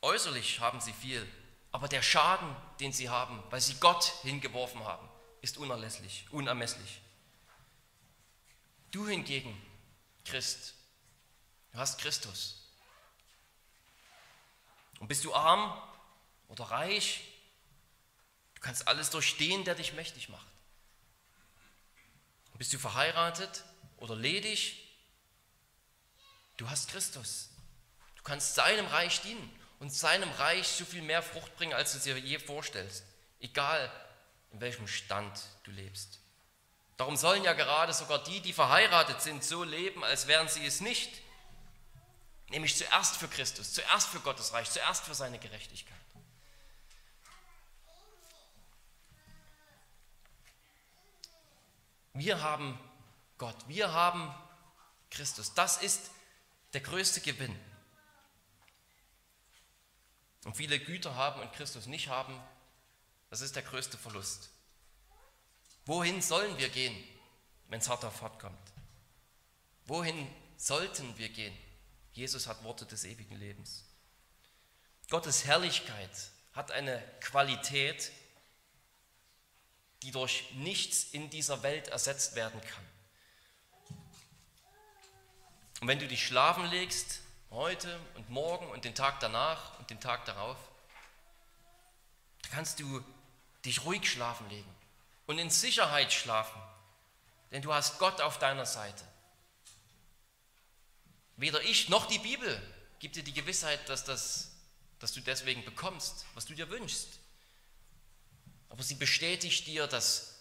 Äußerlich 0.00 0.60
haben 0.60 0.80
sie 0.80 0.92
viel, 0.92 1.26
aber 1.72 1.88
der 1.88 2.02
Schaden, 2.02 2.54
den 2.80 2.92
sie 2.92 3.08
haben, 3.08 3.42
weil 3.50 3.60
sie 3.60 3.74
Gott 3.74 4.04
hingeworfen 4.22 4.84
haben, 4.84 5.08
ist 5.40 5.58
unerlässlich, 5.58 6.26
unermesslich. 6.30 7.00
Du 8.90 9.06
hingegen, 9.06 9.60
Christ, 10.24 10.74
Du 11.74 11.80
hast 11.80 12.00
Christus. 12.00 12.54
Und 15.00 15.08
bist 15.08 15.24
du 15.24 15.34
arm 15.34 15.76
oder 16.46 16.64
reich, 16.66 17.22
du 18.54 18.60
kannst 18.60 18.86
alles 18.86 19.10
durchstehen, 19.10 19.64
der 19.64 19.74
dich 19.74 19.92
mächtig 19.92 20.28
macht. 20.28 20.46
Bist 22.56 22.72
du 22.72 22.78
verheiratet 22.78 23.64
oder 23.96 24.14
ledig? 24.14 24.80
Du 26.56 26.70
hast 26.70 26.90
Christus. 26.90 27.48
Du 28.14 28.22
kannst 28.22 28.54
seinem 28.54 28.86
Reich 28.86 29.20
dienen 29.20 29.50
und 29.84 29.90
seinem 29.90 30.30
Reich 30.30 30.66
so 30.66 30.86
viel 30.86 31.02
mehr 31.02 31.22
Frucht 31.22 31.54
bringen, 31.56 31.74
als 31.74 31.92
du 31.92 31.98
dir 31.98 32.18
je 32.18 32.38
vorstellst. 32.38 33.04
Egal, 33.38 33.92
in 34.50 34.62
welchem 34.62 34.88
Stand 34.88 35.38
du 35.64 35.70
lebst. 35.72 36.20
Darum 36.96 37.18
sollen 37.18 37.44
ja 37.44 37.52
gerade 37.52 37.92
sogar 37.92 38.24
die, 38.24 38.40
die 38.40 38.54
verheiratet 38.54 39.20
sind, 39.20 39.44
so 39.44 39.62
leben, 39.62 40.02
als 40.02 40.26
wären 40.26 40.48
sie 40.48 40.64
es 40.64 40.80
nicht. 40.80 41.12
Nämlich 42.48 42.78
zuerst 42.78 43.18
für 43.18 43.28
Christus, 43.28 43.74
zuerst 43.74 44.08
für 44.08 44.20
Gottes 44.20 44.54
Reich, 44.54 44.70
zuerst 44.70 45.04
für 45.04 45.14
seine 45.14 45.38
Gerechtigkeit. 45.38 45.98
Wir 52.14 52.40
haben 52.40 52.80
Gott, 53.36 53.68
wir 53.68 53.92
haben 53.92 54.34
Christus. 55.10 55.52
Das 55.52 55.76
ist 55.76 56.10
der 56.72 56.80
größte 56.80 57.20
Gewinn. 57.20 57.54
Und 60.44 60.56
viele 60.56 60.78
Güter 60.78 61.14
haben 61.14 61.40
und 61.40 61.52
Christus 61.52 61.86
nicht 61.86 62.08
haben, 62.08 62.38
das 63.30 63.40
ist 63.40 63.56
der 63.56 63.62
größte 63.62 63.98
Verlust. 63.98 64.50
Wohin 65.86 66.22
sollen 66.22 66.56
wir 66.58 66.68
gehen, 66.68 66.96
wenn 67.68 67.80
es 67.80 67.88
hart 67.88 68.04
auf 68.04 68.22
hart 68.22 68.38
kommt? 68.38 68.72
Wohin 69.86 70.28
sollten 70.56 71.16
wir 71.18 71.28
gehen? 71.28 71.56
Jesus 72.12 72.46
hat 72.46 72.62
Worte 72.62 72.86
des 72.86 73.04
ewigen 73.04 73.36
Lebens. 73.36 73.84
Gottes 75.10 75.44
Herrlichkeit 75.44 76.30
hat 76.52 76.70
eine 76.70 77.02
Qualität, 77.20 78.12
die 80.02 80.10
durch 80.10 80.50
nichts 80.54 81.04
in 81.12 81.30
dieser 81.30 81.62
Welt 81.62 81.88
ersetzt 81.88 82.34
werden 82.36 82.60
kann. 82.60 82.84
Und 85.80 85.88
wenn 85.88 85.98
du 85.98 86.06
dich 86.06 86.26
schlafen 86.26 86.64
legst, 86.66 87.20
heute 87.54 87.98
und 88.14 88.28
morgen 88.30 88.68
und 88.68 88.84
den 88.84 88.94
Tag 88.94 89.20
danach 89.20 89.78
und 89.78 89.88
den 89.90 90.00
Tag 90.00 90.24
darauf, 90.24 90.56
dann 92.42 92.52
kannst 92.52 92.80
du 92.80 93.04
dich 93.64 93.84
ruhig 93.84 94.10
schlafen 94.10 94.48
legen 94.50 94.74
und 95.26 95.38
in 95.38 95.50
Sicherheit 95.50 96.12
schlafen, 96.12 96.60
denn 97.50 97.62
du 97.62 97.72
hast 97.72 97.98
Gott 97.98 98.20
auf 98.20 98.38
deiner 98.38 98.66
Seite. 98.66 99.04
Weder 101.36 101.62
ich 101.62 101.88
noch 101.88 102.06
die 102.06 102.18
Bibel 102.18 102.60
gibt 102.98 103.16
dir 103.16 103.24
die 103.24 103.32
Gewissheit, 103.32 103.88
dass, 103.88 104.04
das, 104.04 104.50
dass 104.98 105.12
du 105.12 105.20
deswegen 105.20 105.64
bekommst, 105.64 106.26
was 106.34 106.46
du 106.46 106.54
dir 106.54 106.70
wünschst. 106.70 107.18
Aber 108.68 108.82
sie 108.82 108.94
bestätigt 108.94 109.66
dir, 109.66 109.86
dass 109.86 110.40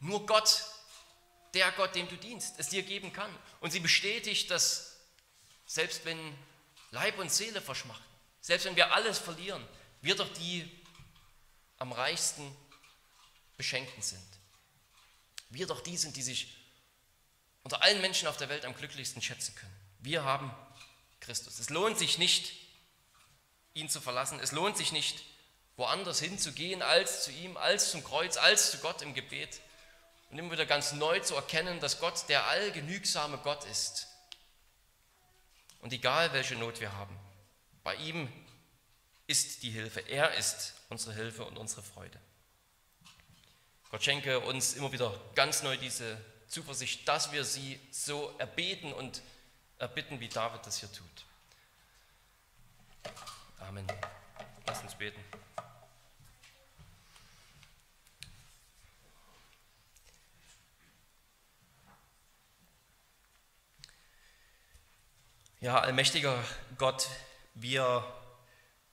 nur 0.00 0.26
Gott, 0.26 0.64
der 1.54 1.70
Gott, 1.72 1.94
dem 1.94 2.08
du 2.08 2.16
dienst, 2.16 2.54
es 2.58 2.68
dir 2.68 2.82
geben 2.82 3.12
kann. 3.12 3.30
Und 3.60 3.70
sie 3.70 3.80
bestätigt, 3.80 4.50
dass 4.50 4.91
selbst 5.72 6.04
wenn 6.04 6.36
Leib 6.90 7.18
und 7.18 7.32
Seele 7.32 7.62
verschmachten, 7.62 8.04
selbst 8.42 8.66
wenn 8.66 8.76
wir 8.76 8.92
alles 8.92 9.18
verlieren, 9.18 9.66
wir 10.02 10.14
doch 10.14 10.30
die 10.34 10.70
am 11.78 11.92
reichsten 11.92 12.54
Beschenkten 13.56 14.02
sind. 14.02 14.26
Wir 15.48 15.66
doch 15.66 15.80
die 15.80 15.96
sind, 15.96 16.14
die 16.16 16.22
sich 16.22 16.58
unter 17.62 17.82
allen 17.82 18.02
Menschen 18.02 18.28
auf 18.28 18.36
der 18.36 18.50
Welt 18.50 18.66
am 18.66 18.74
glücklichsten 18.74 19.22
schätzen 19.22 19.54
können. 19.54 19.74
Wir 20.00 20.24
haben 20.24 20.54
Christus. 21.20 21.58
Es 21.58 21.70
lohnt 21.70 21.98
sich 21.98 22.18
nicht, 22.18 22.52
ihn 23.72 23.88
zu 23.88 24.02
verlassen. 24.02 24.40
Es 24.40 24.52
lohnt 24.52 24.76
sich 24.76 24.92
nicht, 24.92 25.24
woanders 25.76 26.20
hinzugehen 26.20 26.82
als 26.82 27.24
zu 27.24 27.30
ihm, 27.30 27.56
als 27.56 27.92
zum 27.92 28.04
Kreuz, 28.04 28.36
als 28.36 28.72
zu 28.72 28.78
Gott 28.78 29.00
im 29.00 29.14
Gebet 29.14 29.60
und 30.28 30.38
immer 30.38 30.52
wieder 30.52 30.66
ganz 30.66 30.92
neu 30.92 31.20
zu 31.20 31.34
erkennen, 31.34 31.80
dass 31.80 31.98
Gott 31.98 32.28
der 32.28 32.46
allgenügsame 32.48 33.38
Gott 33.38 33.64
ist. 33.64 34.11
Und 35.82 35.92
egal 35.92 36.32
welche 36.32 36.56
Not 36.56 36.80
wir 36.80 36.92
haben, 36.92 37.14
bei 37.84 37.94
ihm 37.96 38.32
ist 39.26 39.62
die 39.62 39.70
Hilfe. 39.70 40.00
Er 40.00 40.34
ist 40.34 40.74
unsere 40.88 41.14
Hilfe 41.14 41.44
und 41.44 41.58
unsere 41.58 41.82
Freude. 41.82 42.18
Gott 43.90 44.02
schenke 44.02 44.40
uns 44.40 44.74
immer 44.74 44.90
wieder 44.90 45.12
ganz 45.34 45.62
neu 45.62 45.76
diese 45.76 46.18
Zuversicht, 46.48 47.06
dass 47.06 47.32
wir 47.32 47.44
sie 47.44 47.78
so 47.90 48.34
erbeten 48.38 48.92
und 48.92 49.22
erbitten, 49.78 50.20
wie 50.20 50.28
David 50.28 50.64
das 50.66 50.78
hier 50.78 50.90
tut. 50.92 51.26
Amen. 53.58 53.86
Lass 54.66 54.82
uns 54.82 54.94
beten. 54.94 55.20
Ja, 65.62 65.78
allmächtiger 65.78 66.42
Gott, 66.76 67.06
wir 67.54 68.04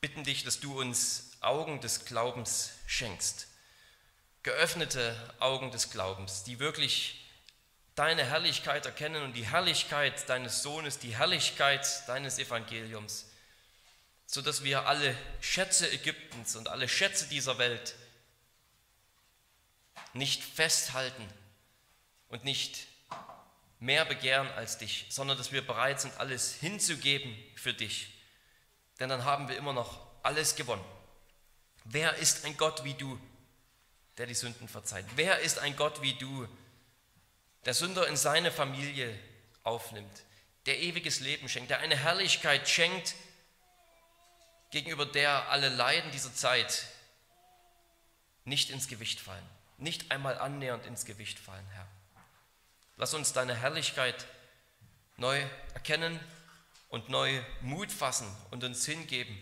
bitten 0.02 0.24
dich, 0.24 0.44
dass 0.44 0.60
du 0.60 0.80
uns 0.80 1.32
Augen 1.42 1.82
des 1.82 2.06
Glaubens 2.06 2.74
schenkst. 2.86 3.48
Geöffnete 4.44 5.16
Augen 5.40 5.72
des 5.72 5.90
Glaubens, 5.90 6.44
die 6.44 6.60
wirklich 6.60 7.28
deine 7.96 8.24
Herrlichkeit 8.24 8.86
erkennen 8.86 9.24
und 9.24 9.34
die 9.34 9.48
Herrlichkeit 9.48 10.30
deines 10.30 10.62
Sohnes, 10.62 11.00
die 11.00 11.18
Herrlichkeit 11.18 12.08
deines 12.08 12.38
Evangeliums, 12.38 13.26
sodass 14.28 14.64
wir 14.64 14.86
alle 14.86 15.18
Schätze 15.42 15.92
Ägyptens 15.92 16.56
und 16.56 16.68
alle 16.68 16.88
Schätze 16.88 17.28
dieser 17.30 17.58
Welt 17.58 17.96
nicht 20.14 20.44
festhalten 20.44 21.28
und 22.28 22.44
nicht 22.44 22.89
mehr 23.80 24.06
begehren 24.06 24.50
als 24.52 24.78
dich, 24.78 25.06
sondern 25.10 25.38
dass 25.38 25.52
wir 25.52 25.66
bereit 25.66 26.02
sind, 26.02 26.18
alles 26.20 26.54
hinzugeben 26.56 27.36
für 27.56 27.74
dich. 27.74 28.12
Denn 29.00 29.10
dann 29.10 29.24
haben 29.24 29.48
wir 29.48 29.58
immer 29.58 29.74
noch 29.74 30.06
alles 30.22 30.56
gewonnen. 30.56 30.84
Wer 31.86 32.16
ist 32.18 32.46
ein 32.46 32.58
Gott 32.58 32.84
wie 32.84 32.94
du, 32.94 33.20
der 34.18 34.26
die 34.26 34.34
Sünden 34.34 34.68
verzeiht? 34.68 35.06
Wer 35.16 35.40
ist 35.40 35.60
ein 35.60 35.76
Gott 35.76 36.02
wie 36.02 36.14
du, 36.14 36.48
der 37.66 37.74
Sünder 37.74 38.08
in 38.08 38.18
seine 38.18 38.52
Familie 38.52 39.18
aufnimmt, 39.64 40.24
der 40.66 40.80
ewiges 40.80 41.22
Leben 41.22 41.48
schenkt, 41.48 41.70
der 41.70 41.80
eine 41.80 41.96
Herrlichkeit 41.96 42.68
schenkt, 42.68 43.16
gegenüber 44.72 45.06
der 45.06 45.50
alle 45.50 45.70
Leiden 45.70 46.12
dieser 46.12 46.34
Zeit 46.34 46.86
nicht 48.44 48.70
ins 48.70 48.88
Gewicht 48.88 49.20
fallen, 49.20 49.46
nicht 49.78 50.12
einmal 50.12 50.38
annähernd 50.38 50.86
ins 50.86 51.06
Gewicht 51.06 51.40
fallen, 51.40 51.66
Herr. 51.72 51.88
Lass 53.00 53.14
uns 53.14 53.32
deine 53.32 53.56
Herrlichkeit 53.56 54.28
neu 55.16 55.42
erkennen 55.74 56.20
und 56.90 57.08
neu 57.08 57.42
Mut 57.62 57.94
fassen 57.94 58.28
und 58.52 58.62
uns 58.66 58.86
hingeben, 58.86 59.42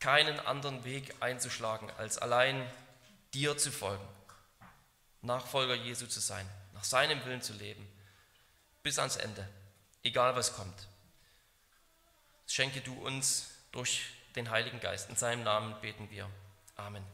keinen 0.00 0.40
anderen 0.40 0.84
Weg 0.84 1.14
einzuschlagen, 1.20 1.92
als 1.92 2.18
allein 2.18 2.68
dir 3.34 3.56
zu 3.56 3.70
folgen, 3.70 4.04
Nachfolger 5.22 5.76
Jesu 5.76 6.08
zu 6.08 6.18
sein, 6.18 6.44
nach 6.72 6.82
seinem 6.82 7.24
Willen 7.24 7.40
zu 7.40 7.52
leben, 7.52 7.86
bis 8.82 8.98
ans 8.98 9.14
Ende, 9.14 9.48
egal 10.02 10.34
was 10.34 10.56
kommt. 10.56 10.88
Schenke 12.48 12.80
du 12.80 12.94
uns 12.94 13.48
durch 13.70 14.06
den 14.34 14.50
Heiligen 14.50 14.80
Geist. 14.80 15.08
In 15.08 15.14
seinem 15.14 15.44
Namen 15.44 15.80
beten 15.80 16.10
wir. 16.10 16.28
Amen. 16.74 17.13